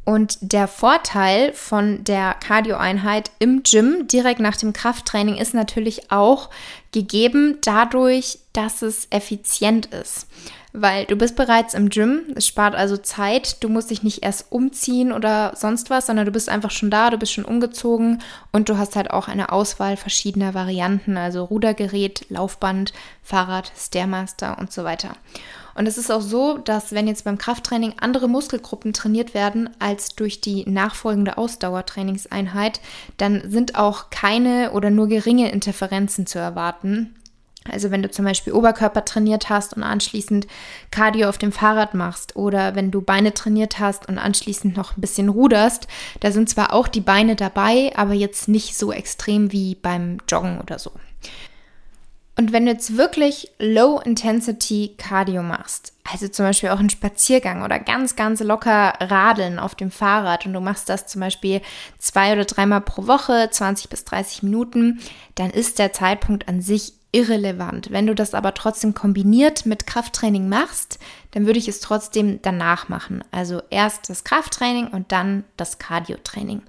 Und 0.09 0.39
der 0.41 0.69
Vorteil 0.69 1.53
von 1.53 2.03
der 2.03 2.33
Cardio-Einheit 2.33 3.31
im 3.41 3.63
Gym 3.63 4.09
direkt 4.09 4.41
nach 4.41 4.57
dem 4.57 4.73
Krafttraining 4.73 5.37
ist 5.37 5.53
natürlich 5.53 6.11
auch 6.11 6.49
gegeben 6.93 7.59
dadurch, 7.61 8.39
dass 8.55 8.81
es 8.81 9.07
effizient 9.11 9.85
ist 9.85 10.27
weil 10.75 11.07
du 11.07 11.17
bist 11.17 11.35
bereits 11.35 11.75
im 11.75 11.89
Gym. 11.89 12.23
Es 12.37 12.47
spart 12.47 12.75
also 12.75 12.97
Zeit. 12.97 13.63
Du 13.65 13.69
musst 13.69 13.91
dich 13.91 14.03
nicht 14.03 14.23
erst 14.23 14.53
umziehen 14.53 15.13
oder 15.13 15.53
sonst 15.57 15.91
was, 15.91 16.07
sondern 16.07 16.27
du 16.27 16.31
bist 16.31 16.49
einfach 16.49 16.71
schon 16.71 16.91
da, 16.91 17.11
du 17.11 17.17
bist 17.17 17.33
schon 17.33 17.47
umgezogen 17.47 18.23
und 18.53 18.69
du 18.69 18.77
hast 18.77 18.95
halt 18.95 19.11
auch 19.11 19.29
eine 19.29 19.51
Auswahl 19.51 19.97
verschiedener 19.97 20.55
Varianten, 20.55 21.17
also 21.17 21.45
Rudergerät, 21.45 22.27
Laufband, 22.29 22.93
Fahrrad, 23.23 23.73
Stairmaster 23.77 24.59
und 24.59 24.71
so 24.71 24.85
weiter. 24.85 25.17
Und 25.79 25.87
es 25.87 25.97
ist 25.97 26.11
auch 26.11 26.23
so, 26.23 26.59
dass 26.59 26.93
wenn 26.93 27.07
jetzt 27.07 27.23
beim 27.23 27.39
Krafttraining 27.39 27.95
andere 28.01 28.29
Muskelgruppen 28.29 28.93
trainiert 28.93 29.33
werden 29.33 29.71
als 29.79 30.17
durch 30.17 30.41
die 30.41 30.69
nachfolgende 30.69 31.39
Ausdauertrainingseinheit, 31.39 32.81
dann 33.17 33.49
sind 33.49 33.77
auch 33.77 34.11
keine 34.11 34.73
oder 34.73 34.91
nur 34.91 35.07
geringe 35.07 35.53
Interferenzen 35.53 36.27
zu 36.27 36.41
erwarten. 36.41 37.15
Also 37.71 37.93
wenn 37.93 38.03
du 38.03 38.11
zum 38.11 38.25
Beispiel 38.25 38.55
Oberkörper 38.55 39.05
trainiert 39.05 39.51
hast 39.51 39.75
und 39.75 39.85
anschließend 39.85 40.49
Cardio 40.91 41.29
auf 41.29 41.39
dem 41.39 41.53
Fahrrad 41.53 41.95
machst 41.95 42.35
oder 42.35 42.75
wenn 42.75 42.91
du 42.91 43.01
Beine 43.01 43.33
trainiert 43.33 43.79
hast 43.79 44.09
und 44.09 44.19
anschließend 44.19 44.77
noch 44.77 44.97
ein 44.97 45.01
bisschen 45.01 45.29
ruderst, 45.29 45.87
da 46.19 46.33
sind 46.33 46.51
zwar 46.51 46.73
auch 46.73 46.89
die 46.89 47.01
Beine 47.01 47.37
dabei, 47.37 47.93
aber 47.95 48.15
jetzt 48.15 48.49
nicht 48.49 48.77
so 48.77 48.91
extrem 48.91 49.53
wie 49.53 49.77
beim 49.77 50.19
Joggen 50.27 50.61
oder 50.61 50.81
so. 50.81 50.91
Und 52.39 52.53
wenn 52.53 52.67
du 52.67 52.73
jetzt 52.73 52.97
wirklich 52.97 53.51
Low-Intensity 53.59 54.95
Cardio 54.97 55.43
machst, 55.43 55.93
also 56.09 56.29
zum 56.29 56.47
Beispiel 56.47 56.69
auch 56.69 56.79
einen 56.79 56.89
Spaziergang 56.89 57.65
oder 57.65 57.81
ganz, 57.81 58.15
ganz 58.15 58.39
locker 58.41 58.95
Radeln 59.01 59.59
auf 59.59 59.75
dem 59.75 59.91
Fahrrad 59.91 60.47
und 60.47 60.53
du 60.53 60.61
machst 60.61 60.89
das 60.89 61.09
zum 61.09 61.21
Beispiel 61.21 61.61
zwei 61.99 62.33
oder 62.33 62.45
dreimal 62.45 62.81
pro 62.81 63.09
Woche, 63.09 63.49
20 63.51 63.91
bis 63.91 64.05
30 64.05 64.45
Minuten, 64.45 65.01
dann 65.35 65.51
ist 65.51 65.81
der 65.81 65.93
Zeitpunkt 65.93 66.47
an 66.47 66.61
sich 66.61 66.93
irrelevant. 67.11 67.91
Wenn 67.91 68.07
du 68.07 68.15
das 68.15 68.35
aber 68.35 68.55
trotzdem 68.55 68.95
kombiniert 68.95 69.67
mit 69.67 69.89
Krafttraining 69.89 70.49
machst, 70.49 71.01
dann 71.33 71.45
würde 71.45 71.59
ich 71.59 71.67
es 71.67 71.81
trotzdem 71.81 72.41
danach 72.41 72.89
machen. 72.89 73.25
Also 73.33 73.63
erst 73.71 74.11
das 74.11 74.23
Krafttraining 74.23 74.87
und 74.87 75.11
dann 75.11 75.43
das 75.57 75.81
Cardio-Training. 75.81 76.63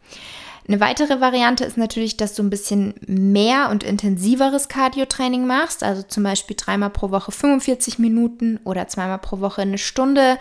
Eine 0.69 0.81
weitere 0.81 1.19
Variante 1.19 1.65
ist 1.65 1.77
natürlich, 1.77 2.15
dass 2.15 2.35
du 2.35 2.43
ein 2.43 2.51
bisschen 2.51 2.93
mehr 3.07 3.69
und 3.71 3.83
intensiveres 3.83 4.67
Cardio-Training 4.67 5.47
machst, 5.47 5.81
also 5.81 6.03
zum 6.03 6.21
Beispiel 6.21 6.55
dreimal 6.55 6.91
pro 6.91 7.09
Woche 7.09 7.31
45 7.31 7.97
Minuten 7.97 8.59
oder 8.65 8.87
zweimal 8.87 9.17
pro 9.17 9.39
Woche 9.39 9.63
eine 9.63 9.79
Stunde. 9.79 10.37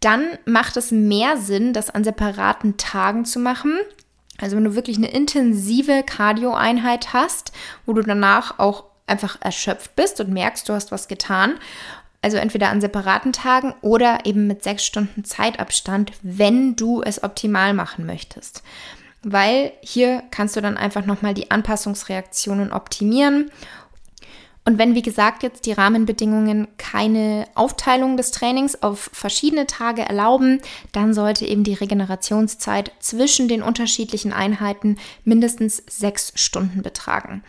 Dann 0.00 0.26
macht 0.44 0.76
es 0.76 0.90
mehr 0.90 1.38
Sinn, 1.38 1.72
das 1.72 1.88
an 1.88 2.04
separaten 2.04 2.76
Tagen 2.76 3.24
zu 3.24 3.38
machen. 3.38 3.78
Also 4.38 4.56
wenn 4.56 4.64
du 4.64 4.74
wirklich 4.74 4.98
eine 4.98 5.10
intensive 5.10 6.02
Cardio-Einheit 6.02 7.14
hast, 7.14 7.52
wo 7.86 7.94
du 7.94 8.02
danach 8.02 8.58
auch 8.58 8.84
einfach 9.06 9.38
erschöpft 9.40 9.96
bist 9.96 10.20
und 10.20 10.28
merkst, 10.28 10.68
du 10.68 10.74
hast 10.74 10.92
was 10.92 11.08
getan. 11.08 11.54
Also 12.20 12.36
entweder 12.36 12.68
an 12.68 12.82
separaten 12.82 13.32
Tagen 13.32 13.74
oder 13.80 14.26
eben 14.26 14.48
mit 14.48 14.62
sechs 14.62 14.84
Stunden 14.84 15.24
Zeitabstand, 15.24 16.12
wenn 16.20 16.76
du 16.76 17.00
es 17.00 17.22
optimal 17.22 17.72
machen 17.72 18.04
möchtest. 18.04 18.62
Weil 19.28 19.72
hier 19.80 20.22
kannst 20.30 20.54
du 20.54 20.60
dann 20.60 20.76
einfach 20.76 21.04
nochmal 21.04 21.34
die 21.34 21.50
Anpassungsreaktionen 21.50 22.72
optimieren. 22.72 23.50
Und 24.64 24.78
wenn, 24.78 24.94
wie 24.94 25.02
gesagt, 25.02 25.42
jetzt 25.42 25.66
die 25.66 25.72
Rahmenbedingungen 25.72 26.68
keine 26.78 27.48
Aufteilung 27.56 28.16
des 28.16 28.30
Trainings 28.30 28.84
auf 28.84 29.10
verschiedene 29.12 29.66
Tage 29.66 30.02
erlauben, 30.02 30.60
dann 30.92 31.12
sollte 31.12 31.44
eben 31.44 31.64
die 31.64 31.74
Regenerationszeit 31.74 32.92
zwischen 33.00 33.48
den 33.48 33.62
unterschiedlichen 33.62 34.32
Einheiten 34.32 34.96
mindestens 35.24 35.82
sechs 35.88 36.32
Stunden 36.36 36.82
betragen. 36.82 37.42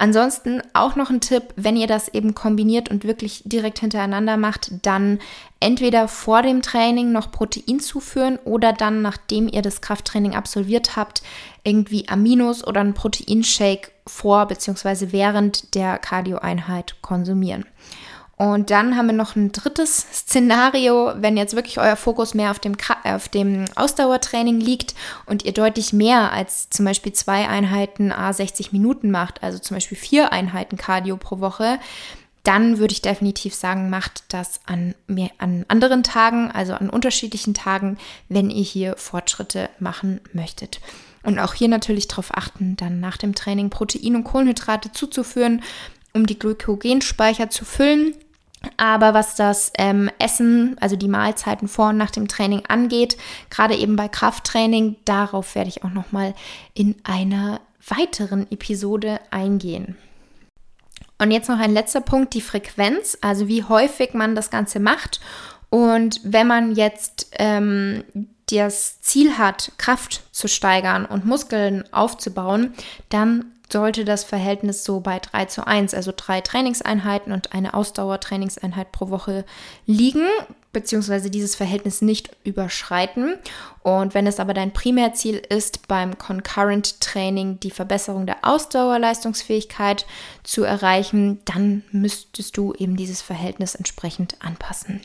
Ansonsten 0.00 0.62
auch 0.74 0.94
noch 0.94 1.10
ein 1.10 1.20
Tipp, 1.20 1.42
wenn 1.56 1.76
ihr 1.76 1.88
das 1.88 2.08
eben 2.08 2.32
kombiniert 2.32 2.88
und 2.88 3.02
wirklich 3.02 3.42
direkt 3.44 3.80
hintereinander 3.80 4.36
macht, 4.36 4.70
dann 4.82 5.18
entweder 5.58 6.06
vor 6.06 6.42
dem 6.42 6.62
Training 6.62 7.10
noch 7.10 7.32
Protein 7.32 7.80
zuführen 7.80 8.38
oder 8.44 8.72
dann, 8.72 9.02
nachdem 9.02 9.48
ihr 9.48 9.60
das 9.60 9.80
Krafttraining 9.80 10.36
absolviert 10.36 10.94
habt, 10.94 11.22
irgendwie 11.64 12.08
Aminos 12.08 12.64
oder 12.64 12.80
einen 12.80 12.94
Proteinshake 12.94 13.90
vor 14.06 14.46
bzw. 14.46 15.08
während 15.10 15.74
der 15.74 15.98
Cardioeinheit 15.98 17.02
konsumieren. 17.02 17.66
Und 18.38 18.70
dann 18.70 18.96
haben 18.96 19.08
wir 19.08 19.14
noch 19.14 19.34
ein 19.34 19.50
drittes 19.50 20.06
Szenario, 20.12 21.12
wenn 21.16 21.36
jetzt 21.36 21.56
wirklich 21.56 21.78
euer 21.78 21.96
Fokus 21.96 22.34
mehr 22.34 22.52
auf 22.52 22.60
dem, 22.60 22.76
äh, 23.02 23.14
auf 23.14 23.28
dem 23.28 23.64
Ausdauertraining 23.74 24.60
liegt 24.60 24.94
und 25.26 25.44
ihr 25.44 25.52
deutlich 25.52 25.92
mehr 25.92 26.32
als 26.32 26.70
zum 26.70 26.84
Beispiel 26.84 27.12
zwei 27.12 27.48
Einheiten 27.48 28.12
A 28.12 28.32
60 28.32 28.72
Minuten 28.72 29.10
macht, 29.10 29.42
also 29.42 29.58
zum 29.58 29.76
Beispiel 29.76 29.98
vier 29.98 30.32
Einheiten 30.32 30.76
Cardio 30.76 31.16
pro 31.16 31.40
Woche, 31.40 31.80
dann 32.44 32.78
würde 32.78 32.92
ich 32.92 33.02
definitiv 33.02 33.56
sagen, 33.56 33.90
macht 33.90 34.22
das 34.28 34.60
an, 34.66 34.94
mehr, 35.08 35.30
an 35.38 35.64
anderen 35.66 36.04
Tagen, 36.04 36.52
also 36.52 36.74
an 36.74 36.90
unterschiedlichen 36.90 37.54
Tagen, 37.54 37.98
wenn 38.28 38.50
ihr 38.50 38.62
hier 38.62 38.96
Fortschritte 38.96 39.68
machen 39.80 40.20
möchtet. 40.32 40.80
Und 41.24 41.40
auch 41.40 41.54
hier 41.54 41.68
natürlich 41.68 42.06
darauf 42.06 42.32
achten, 42.36 42.76
dann 42.76 43.00
nach 43.00 43.16
dem 43.16 43.34
Training 43.34 43.68
Protein 43.68 44.14
und 44.14 44.24
Kohlenhydrate 44.24 44.92
zuzuführen, 44.92 45.64
um 46.14 46.24
die 46.24 46.38
Glykogenspeicher 46.38 47.50
zu 47.50 47.64
füllen 47.64 48.14
aber 48.76 49.14
was 49.14 49.36
das 49.36 49.72
ähm, 49.78 50.10
Essen, 50.18 50.76
also 50.80 50.96
die 50.96 51.08
Mahlzeiten 51.08 51.68
vor 51.68 51.90
und 51.90 51.96
nach 51.96 52.10
dem 52.10 52.28
Training 52.28 52.62
angeht, 52.68 53.16
gerade 53.50 53.76
eben 53.76 53.96
bei 53.96 54.08
Krafttraining, 54.08 54.96
darauf 55.04 55.54
werde 55.54 55.68
ich 55.68 55.84
auch 55.84 55.90
noch 55.90 56.12
mal 56.12 56.34
in 56.74 56.96
einer 57.04 57.60
weiteren 57.86 58.50
Episode 58.50 59.20
eingehen. 59.30 59.96
Und 61.18 61.30
jetzt 61.30 61.48
noch 61.48 61.58
ein 61.58 61.72
letzter 61.72 62.00
Punkt, 62.00 62.34
die 62.34 62.40
Frequenz, 62.40 63.18
also 63.20 63.48
wie 63.48 63.64
häufig 63.64 64.14
man 64.14 64.34
das 64.34 64.50
Ganze 64.50 64.78
macht 64.78 65.20
Und 65.70 66.20
wenn 66.24 66.46
man 66.46 66.74
jetzt 66.74 67.30
ähm, 67.38 68.04
das 68.50 69.00
Ziel 69.02 69.36
hat, 69.36 69.72
Kraft 69.76 70.22
zu 70.32 70.48
steigern 70.48 71.04
und 71.04 71.26
Muskeln 71.26 71.84
aufzubauen, 71.92 72.72
dann 73.10 73.52
sollte 73.70 74.04
das 74.04 74.24
Verhältnis 74.24 74.84
so 74.84 75.00
bei 75.00 75.18
3 75.18 75.44
zu 75.46 75.66
1, 75.66 75.94
also 75.94 76.12
drei 76.16 76.40
Trainingseinheiten 76.40 77.32
und 77.32 77.52
eine 77.52 77.74
Ausdauertrainingseinheit 77.74 78.92
pro 78.92 79.10
Woche 79.10 79.44
liegen, 79.86 80.26
beziehungsweise 80.72 81.30
dieses 81.30 81.54
Verhältnis 81.54 82.02
nicht 82.02 82.30
überschreiten. 82.44 83.36
Und 83.82 84.14
wenn 84.14 84.26
es 84.26 84.40
aber 84.40 84.54
dein 84.54 84.72
Primärziel 84.72 85.36
ist, 85.36 85.88
beim 85.88 86.18
Concurrent 86.18 87.00
Training 87.00 87.60
die 87.60 87.70
Verbesserung 87.70 88.26
der 88.26 88.38
Ausdauerleistungsfähigkeit 88.42 90.06
zu 90.44 90.64
erreichen, 90.64 91.40
dann 91.44 91.84
müsstest 91.90 92.56
du 92.56 92.74
eben 92.74 92.96
dieses 92.96 93.22
Verhältnis 93.22 93.74
entsprechend 93.74 94.36
anpassen. 94.40 95.00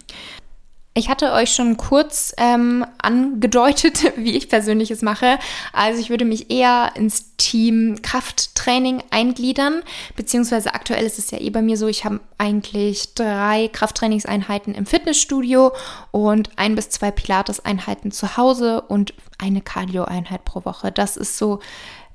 Ich 0.96 1.10
hatte 1.10 1.32
euch 1.34 1.52
schon 1.52 1.76
kurz 1.76 2.36
ähm, 2.38 2.86
angedeutet, 3.02 4.14
wie 4.16 4.38
ich 4.38 4.48
persönlich 4.48 4.92
es 4.92 5.02
mache. 5.02 5.40
Also 5.72 6.00
ich 6.00 6.12
würde 6.12 6.24
mich 6.24 6.52
eher 6.52 6.92
ins 6.96 7.36
Team 7.38 8.02
Krafttraining 8.04 9.02
eingliedern, 9.10 9.82
beziehungsweise 10.16 10.76
aktuell 10.76 11.04
ist 11.04 11.18
es 11.18 11.32
ja 11.32 11.40
eh 11.40 11.50
bei 11.50 11.64
mir 11.64 11.78
so, 11.78 11.88
ich 11.88 12.06
habe 12.06 12.20
eigentlich 12.38 13.16
drei 13.16 13.70
Krafttrainingseinheiten 13.74 14.76
im 14.76 14.86
Fitnessstudio 14.86 15.72
und 16.12 16.52
ein 16.58 16.76
bis 16.76 16.90
zwei 16.90 17.10
Pilates-Einheiten 17.10 18.12
zu 18.12 18.38
Hause 18.38 18.82
und 18.82 19.16
eine 19.40 19.62
Cardio-Einheit 19.62 20.46
pro 20.46 20.64
Woche. 20.64 20.92
Das 20.92 21.18
ist 21.18 21.40
so 21.40 21.60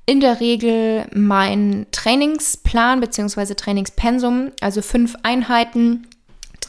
in 0.07 0.21
der 0.21 0.41
Regel 0.41 1.07
mein 1.13 1.87
Trainingsplan 1.91 3.01
beziehungsweise 3.01 3.57
Trainingspensum, 3.57 4.53
also 4.61 4.83
fünf 4.83 5.17
Einheiten 5.25 6.07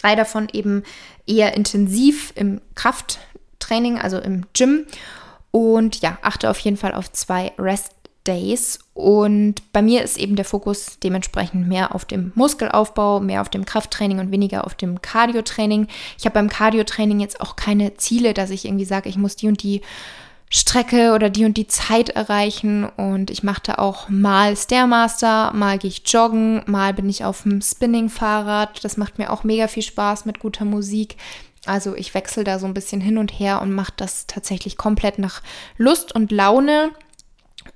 drei 0.02 0.16
davon 0.16 0.48
eben 0.52 0.84
eher 1.28 1.56
intensiv 1.56 2.34
im 2.36 2.62
Krafttraining, 2.76 4.00
also 4.00 4.20
im 4.20 4.46
Gym. 4.54 4.86
Und 5.52 6.02
ja, 6.02 6.18
achte 6.22 6.50
auf 6.50 6.60
jeden 6.60 6.78
Fall 6.78 6.94
auf 6.94 7.12
zwei 7.12 7.52
Rest 7.58 7.94
Days. 8.30 8.80
Und 8.94 9.72
bei 9.72 9.82
mir 9.82 10.04
ist 10.04 10.18
eben 10.18 10.36
der 10.36 10.46
Fokus 10.46 11.00
dementsprechend 11.02 11.68
mehr 11.68 11.96
auf 11.96 12.06
dem 12.06 12.32
Muskelaufbau, 12.36 13.20
mehr 13.20 13.42
auf 13.42 13.50
dem 13.50 13.66
Krafttraining 13.66 14.20
und 14.20 14.32
weniger 14.32 14.66
auf 14.66 14.76
dem 14.76 15.02
Cardio-Training. 15.02 15.88
Ich 16.18 16.26
habe 16.26 16.34
beim 16.34 16.50
Cardio-Training 16.50 17.20
jetzt 17.20 17.42
auch 17.42 17.56
keine 17.56 17.96
Ziele, 17.96 18.34
dass 18.34 18.52
ich 18.52 18.66
irgendwie 18.66 18.86
sage, 18.86 19.10
ich 19.10 19.18
muss 19.18 19.36
die 19.36 19.48
und 19.48 19.64
die 19.64 19.82
Strecke 20.52 21.14
oder 21.14 21.30
die 21.30 21.46
und 21.46 21.58
die 21.58 21.68
Zeit 21.68 22.10
erreichen 22.10 22.86
und 22.86 23.30
ich 23.30 23.44
mache 23.44 23.62
da 23.66 23.76
auch 23.76 24.10
mal 24.10 24.58
Stairmaster, 24.58 25.54
mal 25.54 25.78
gehe 25.78 25.90
ich 25.90 26.02
joggen, 26.06 26.64
mal 26.66 26.94
bin 26.94 27.08
ich 27.08 27.24
auf 27.24 27.44
dem 27.44 27.62
Spinning-Fahrrad. 27.62 28.84
Das 28.84 28.98
macht 28.98 29.20
mir 29.20 29.32
auch 29.32 29.44
mega 29.44 29.68
viel 29.68 29.84
Spaß 29.84 30.26
mit 30.26 30.40
guter 30.40 30.66
Musik. 30.66 31.18
Also 31.66 31.96
ich 31.96 32.16
wechsle 32.16 32.44
da 32.44 32.58
so 32.58 32.66
ein 32.66 32.74
bisschen 32.74 33.00
hin 33.00 33.20
und 33.20 33.32
her 33.32 33.62
und 33.62 33.74
mache 33.74 33.94
das 33.96 34.26
tatsächlich 34.26 34.76
komplett 34.76 35.20
nach 35.20 35.44
Lust 35.78 36.16
und 36.16 36.32
Laune. 36.32 36.92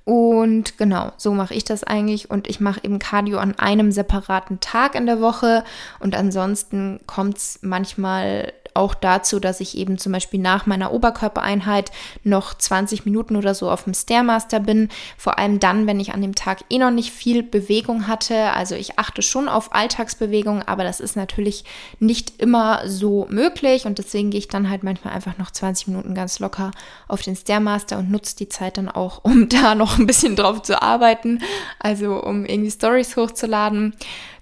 Und 0.04 0.76
genau, 0.76 1.12
so 1.16 1.32
mache 1.32 1.54
ich 1.54 1.64
das 1.64 1.82
eigentlich. 1.82 2.30
Und 2.30 2.46
ich 2.46 2.60
mache 2.60 2.80
eben 2.82 2.98
Cardio 2.98 3.38
an 3.38 3.58
einem 3.58 3.90
separaten 3.90 4.60
Tag 4.60 4.94
in 4.94 5.06
der 5.06 5.20
Woche. 5.20 5.64
Und 5.98 6.14
ansonsten 6.14 7.00
kommt 7.06 7.38
es 7.38 7.58
manchmal 7.62 8.52
auch 8.74 8.94
dazu, 8.94 9.38
dass 9.38 9.60
ich 9.60 9.76
eben 9.78 9.98
zum 9.98 10.12
Beispiel 10.12 10.40
nach 10.40 10.66
meiner 10.66 10.92
Oberkörpereinheit 10.92 11.92
noch 12.24 12.54
20 12.54 13.04
Minuten 13.04 13.36
oder 13.36 13.54
so 13.54 13.70
auf 13.70 13.84
dem 13.84 13.94
Stairmaster 13.94 14.60
bin. 14.60 14.88
Vor 15.16 15.38
allem 15.38 15.60
dann, 15.60 15.86
wenn 15.86 16.00
ich 16.00 16.12
an 16.12 16.20
dem 16.20 16.34
Tag 16.34 16.64
eh 16.68 16.78
noch 16.78 16.90
nicht 16.90 17.12
viel 17.12 17.42
Bewegung 17.42 18.08
hatte. 18.08 18.52
Also 18.52 18.74
ich 18.74 18.98
achte 18.98 19.22
schon 19.22 19.48
auf 19.48 19.72
Alltagsbewegung, 19.72 20.62
aber 20.62 20.82
das 20.82 21.00
ist 21.00 21.16
natürlich 21.16 21.64
nicht 22.00 22.40
immer 22.40 22.82
so 22.86 23.26
möglich 23.30 23.86
und 23.86 23.98
deswegen 23.98 24.30
gehe 24.30 24.40
ich 24.40 24.48
dann 24.48 24.68
halt 24.68 24.82
manchmal 24.82 25.14
einfach 25.14 25.38
noch 25.38 25.52
20 25.52 25.88
Minuten 25.88 26.14
ganz 26.14 26.40
locker 26.40 26.72
auf 27.06 27.22
den 27.22 27.36
Stairmaster 27.36 27.98
und 27.98 28.10
nutze 28.10 28.36
die 28.36 28.48
Zeit 28.48 28.76
dann 28.76 28.88
auch, 28.88 29.22
um 29.22 29.48
da 29.48 29.76
noch 29.94 29.98
ein 30.00 30.06
bisschen 30.06 30.36
drauf 30.36 30.62
zu 30.62 30.82
arbeiten. 30.82 31.40
Also 31.78 32.22
um 32.22 32.44
irgendwie 32.44 32.70
Stories 32.70 33.16
hochzuladen. 33.16 33.94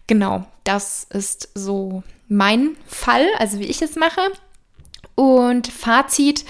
Genau, 0.07 0.45
das 0.65 1.07
ist 1.11 1.51
so 1.55 2.03
mein 2.29 2.77
Fall, 2.87 3.27
also 3.39 3.59
wie 3.59 3.67
ich 3.67 3.83
es 3.83 3.97
mache. 3.97 4.21
Und 5.15 5.69
Fazit 5.69 6.45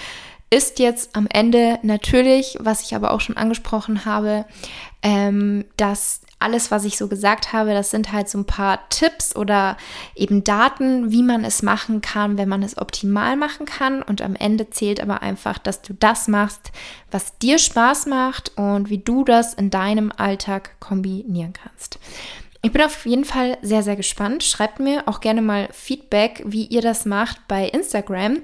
ist 0.49 0.79
jetzt 0.79 1.15
am 1.15 1.27
Ende 1.27 1.79
natürlich, 1.81 2.57
was 2.59 2.83
ich 2.83 2.95
aber 2.95 3.11
auch 3.11 3.21
schon 3.21 3.37
angesprochen 3.37 4.05
habe, 4.05 4.45
ähm, 5.01 5.65
dass 5.77 6.21
alles, 6.43 6.69
was 6.69 6.85
ich 6.85 6.97
so 6.97 7.07
gesagt 7.07 7.53
habe, 7.53 7.73
das 7.73 7.89
sind 7.89 8.11
halt 8.11 8.29
so 8.29 8.37
ein 8.37 8.45
paar 8.45 8.87
Tipps 8.89 9.35
oder 9.35 9.77
eben 10.15 10.43
Daten, 10.43 11.11
wie 11.11 11.23
man 11.23 11.43
es 11.43 11.63
machen 11.63 12.01
kann, 12.01 12.37
wenn 12.37 12.49
man 12.49 12.61
es 12.61 12.77
optimal 12.77 13.35
machen 13.35 13.65
kann. 13.65 14.03
Und 14.03 14.21
am 14.21 14.35
Ende 14.35 14.69
zählt 14.69 15.01
aber 15.01 15.21
einfach, 15.21 15.57
dass 15.57 15.81
du 15.81 15.93
das 15.93 16.27
machst, 16.27 16.71
was 17.09 17.37
dir 17.39 17.57
Spaß 17.57 18.05
macht 18.05 18.51
und 18.57 18.89
wie 18.89 18.99
du 18.99 19.23
das 19.23 19.53
in 19.53 19.69
deinem 19.69 20.11
Alltag 20.15 20.79
kombinieren 20.79 21.53
kannst. 21.53 21.99
Ich 22.65 22.71
bin 22.71 22.81
auf 22.81 23.05
jeden 23.05 23.25
Fall 23.25 23.57
sehr, 23.61 23.83
sehr 23.83 23.97
gespannt. 23.97 24.41
Schreibt 24.41 24.79
mir 24.79 25.03
auch 25.07 25.19
gerne 25.19 25.41
mal 25.41 25.67
Feedback, 25.73 26.43
wie 26.45 26.65
ihr 26.65 26.81
das 26.81 27.05
macht 27.05 27.45
bei 27.49 27.67
Instagram. 27.67 28.37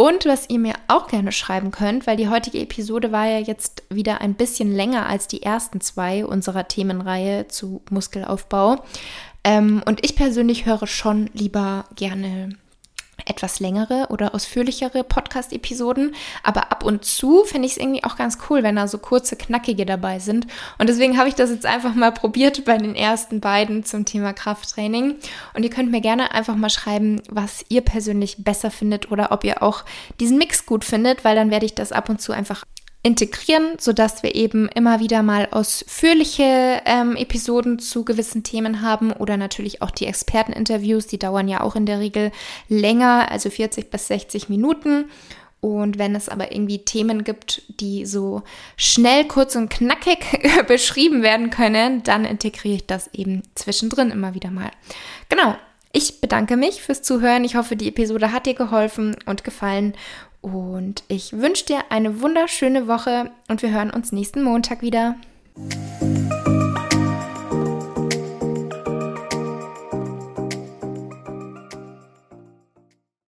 Und 0.00 0.26
was 0.26 0.48
ihr 0.48 0.60
mir 0.60 0.74
auch 0.86 1.08
gerne 1.08 1.32
schreiben 1.32 1.72
könnt, 1.72 2.06
weil 2.06 2.16
die 2.16 2.28
heutige 2.28 2.60
Episode 2.60 3.10
war 3.10 3.26
ja 3.26 3.40
jetzt 3.40 3.82
wieder 3.90 4.20
ein 4.20 4.34
bisschen 4.34 4.72
länger 4.72 5.06
als 5.08 5.26
die 5.26 5.42
ersten 5.42 5.80
zwei 5.80 6.24
unserer 6.24 6.68
Themenreihe 6.68 7.48
zu 7.48 7.82
Muskelaufbau. 7.90 8.76
Ähm, 9.42 9.82
und 9.86 10.04
ich 10.04 10.14
persönlich 10.14 10.66
höre 10.66 10.86
schon 10.86 11.28
lieber 11.32 11.84
gerne 11.96 12.50
etwas 13.26 13.60
längere 13.60 14.06
oder 14.10 14.34
ausführlichere 14.34 15.04
Podcast-Episoden. 15.04 16.14
Aber 16.42 16.72
ab 16.72 16.84
und 16.84 17.04
zu 17.04 17.44
finde 17.44 17.66
ich 17.66 17.72
es 17.72 17.78
irgendwie 17.78 18.04
auch 18.04 18.16
ganz 18.16 18.38
cool, 18.48 18.62
wenn 18.62 18.76
da 18.76 18.88
so 18.88 18.98
kurze, 18.98 19.36
knackige 19.36 19.86
dabei 19.86 20.18
sind. 20.18 20.46
Und 20.78 20.88
deswegen 20.88 21.18
habe 21.18 21.28
ich 21.28 21.34
das 21.34 21.50
jetzt 21.50 21.66
einfach 21.66 21.94
mal 21.94 22.12
probiert 22.12 22.64
bei 22.64 22.76
den 22.78 22.94
ersten 22.94 23.40
beiden 23.40 23.84
zum 23.84 24.04
Thema 24.04 24.32
Krafttraining. 24.32 25.16
Und 25.54 25.62
ihr 25.62 25.70
könnt 25.70 25.90
mir 25.90 26.00
gerne 26.00 26.32
einfach 26.32 26.56
mal 26.56 26.70
schreiben, 26.70 27.20
was 27.28 27.64
ihr 27.68 27.82
persönlich 27.82 28.44
besser 28.44 28.70
findet 28.70 29.10
oder 29.10 29.32
ob 29.32 29.44
ihr 29.44 29.62
auch 29.62 29.84
diesen 30.20 30.38
Mix 30.38 30.66
gut 30.66 30.84
findet, 30.84 31.24
weil 31.24 31.36
dann 31.36 31.50
werde 31.50 31.66
ich 31.66 31.74
das 31.74 31.92
ab 31.92 32.08
und 32.08 32.20
zu 32.20 32.32
einfach 32.32 32.64
integrieren, 33.02 33.76
sodass 33.78 34.22
wir 34.22 34.34
eben 34.34 34.68
immer 34.68 35.00
wieder 35.00 35.22
mal 35.22 35.48
ausführliche 35.50 36.82
ähm, 36.84 37.16
Episoden 37.16 37.78
zu 37.78 38.04
gewissen 38.04 38.42
Themen 38.42 38.82
haben 38.82 39.12
oder 39.12 39.36
natürlich 39.36 39.82
auch 39.82 39.90
die 39.90 40.06
Experteninterviews, 40.06 41.06
die 41.06 41.18
dauern 41.18 41.48
ja 41.48 41.60
auch 41.60 41.76
in 41.76 41.86
der 41.86 42.00
Regel 42.00 42.32
länger, 42.68 43.30
also 43.30 43.50
40 43.50 43.90
bis 43.90 44.08
60 44.08 44.48
Minuten. 44.48 45.06
Und 45.60 45.98
wenn 45.98 46.14
es 46.14 46.28
aber 46.28 46.52
irgendwie 46.52 46.84
Themen 46.84 47.24
gibt, 47.24 47.62
die 47.80 48.06
so 48.06 48.42
schnell, 48.76 49.26
kurz 49.26 49.56
und 49.56 49.70
knackig 49.70 50.18
beschrieben 50.68 51.22
werden 51.22 51.50
können, 51.50 52.02
dann 52.04 52.24
integriere 52.24 52.76
ich 52.76 52.86
das 52.86 53.08
eben 53.12 53.42
zwischendrin 53.54 54.10
immer 54.10 54.34
wieder 54.34 54.50
mal. 54.50 54.70
Genau. 55.28 55.56
Ich 55.90 56.20
bedanke 56.20 56.56
mich 56.56 56.82
fürs 56.82 57.02
Zuhören. 57.02 57.44
Ich 57.44 57.56
hoffe, 57.56 57.74
die 57.74 57.88
Episode 57.88 58.30
hat 58.30 58.44
dir 58.44 58.54
geholfen 58.54 59.16
und 59.24 59.42
gefallen. 59.42 59.94
Und 60.40 61.02
ich 61.08 61.32
wünsche 61.32 61.66
dir 61.66 61.80
eine 61.90 62.20
wunderschöne 62.20 62.86
Woche 62.86 63.30
und 63.48 63.62
wir 63.62 63.70
hören 63.70 63.90
uns 63.90 64.12
nächsten 64.12 64.42
Montag 64.42 64.82
wieder. 64.82 65.16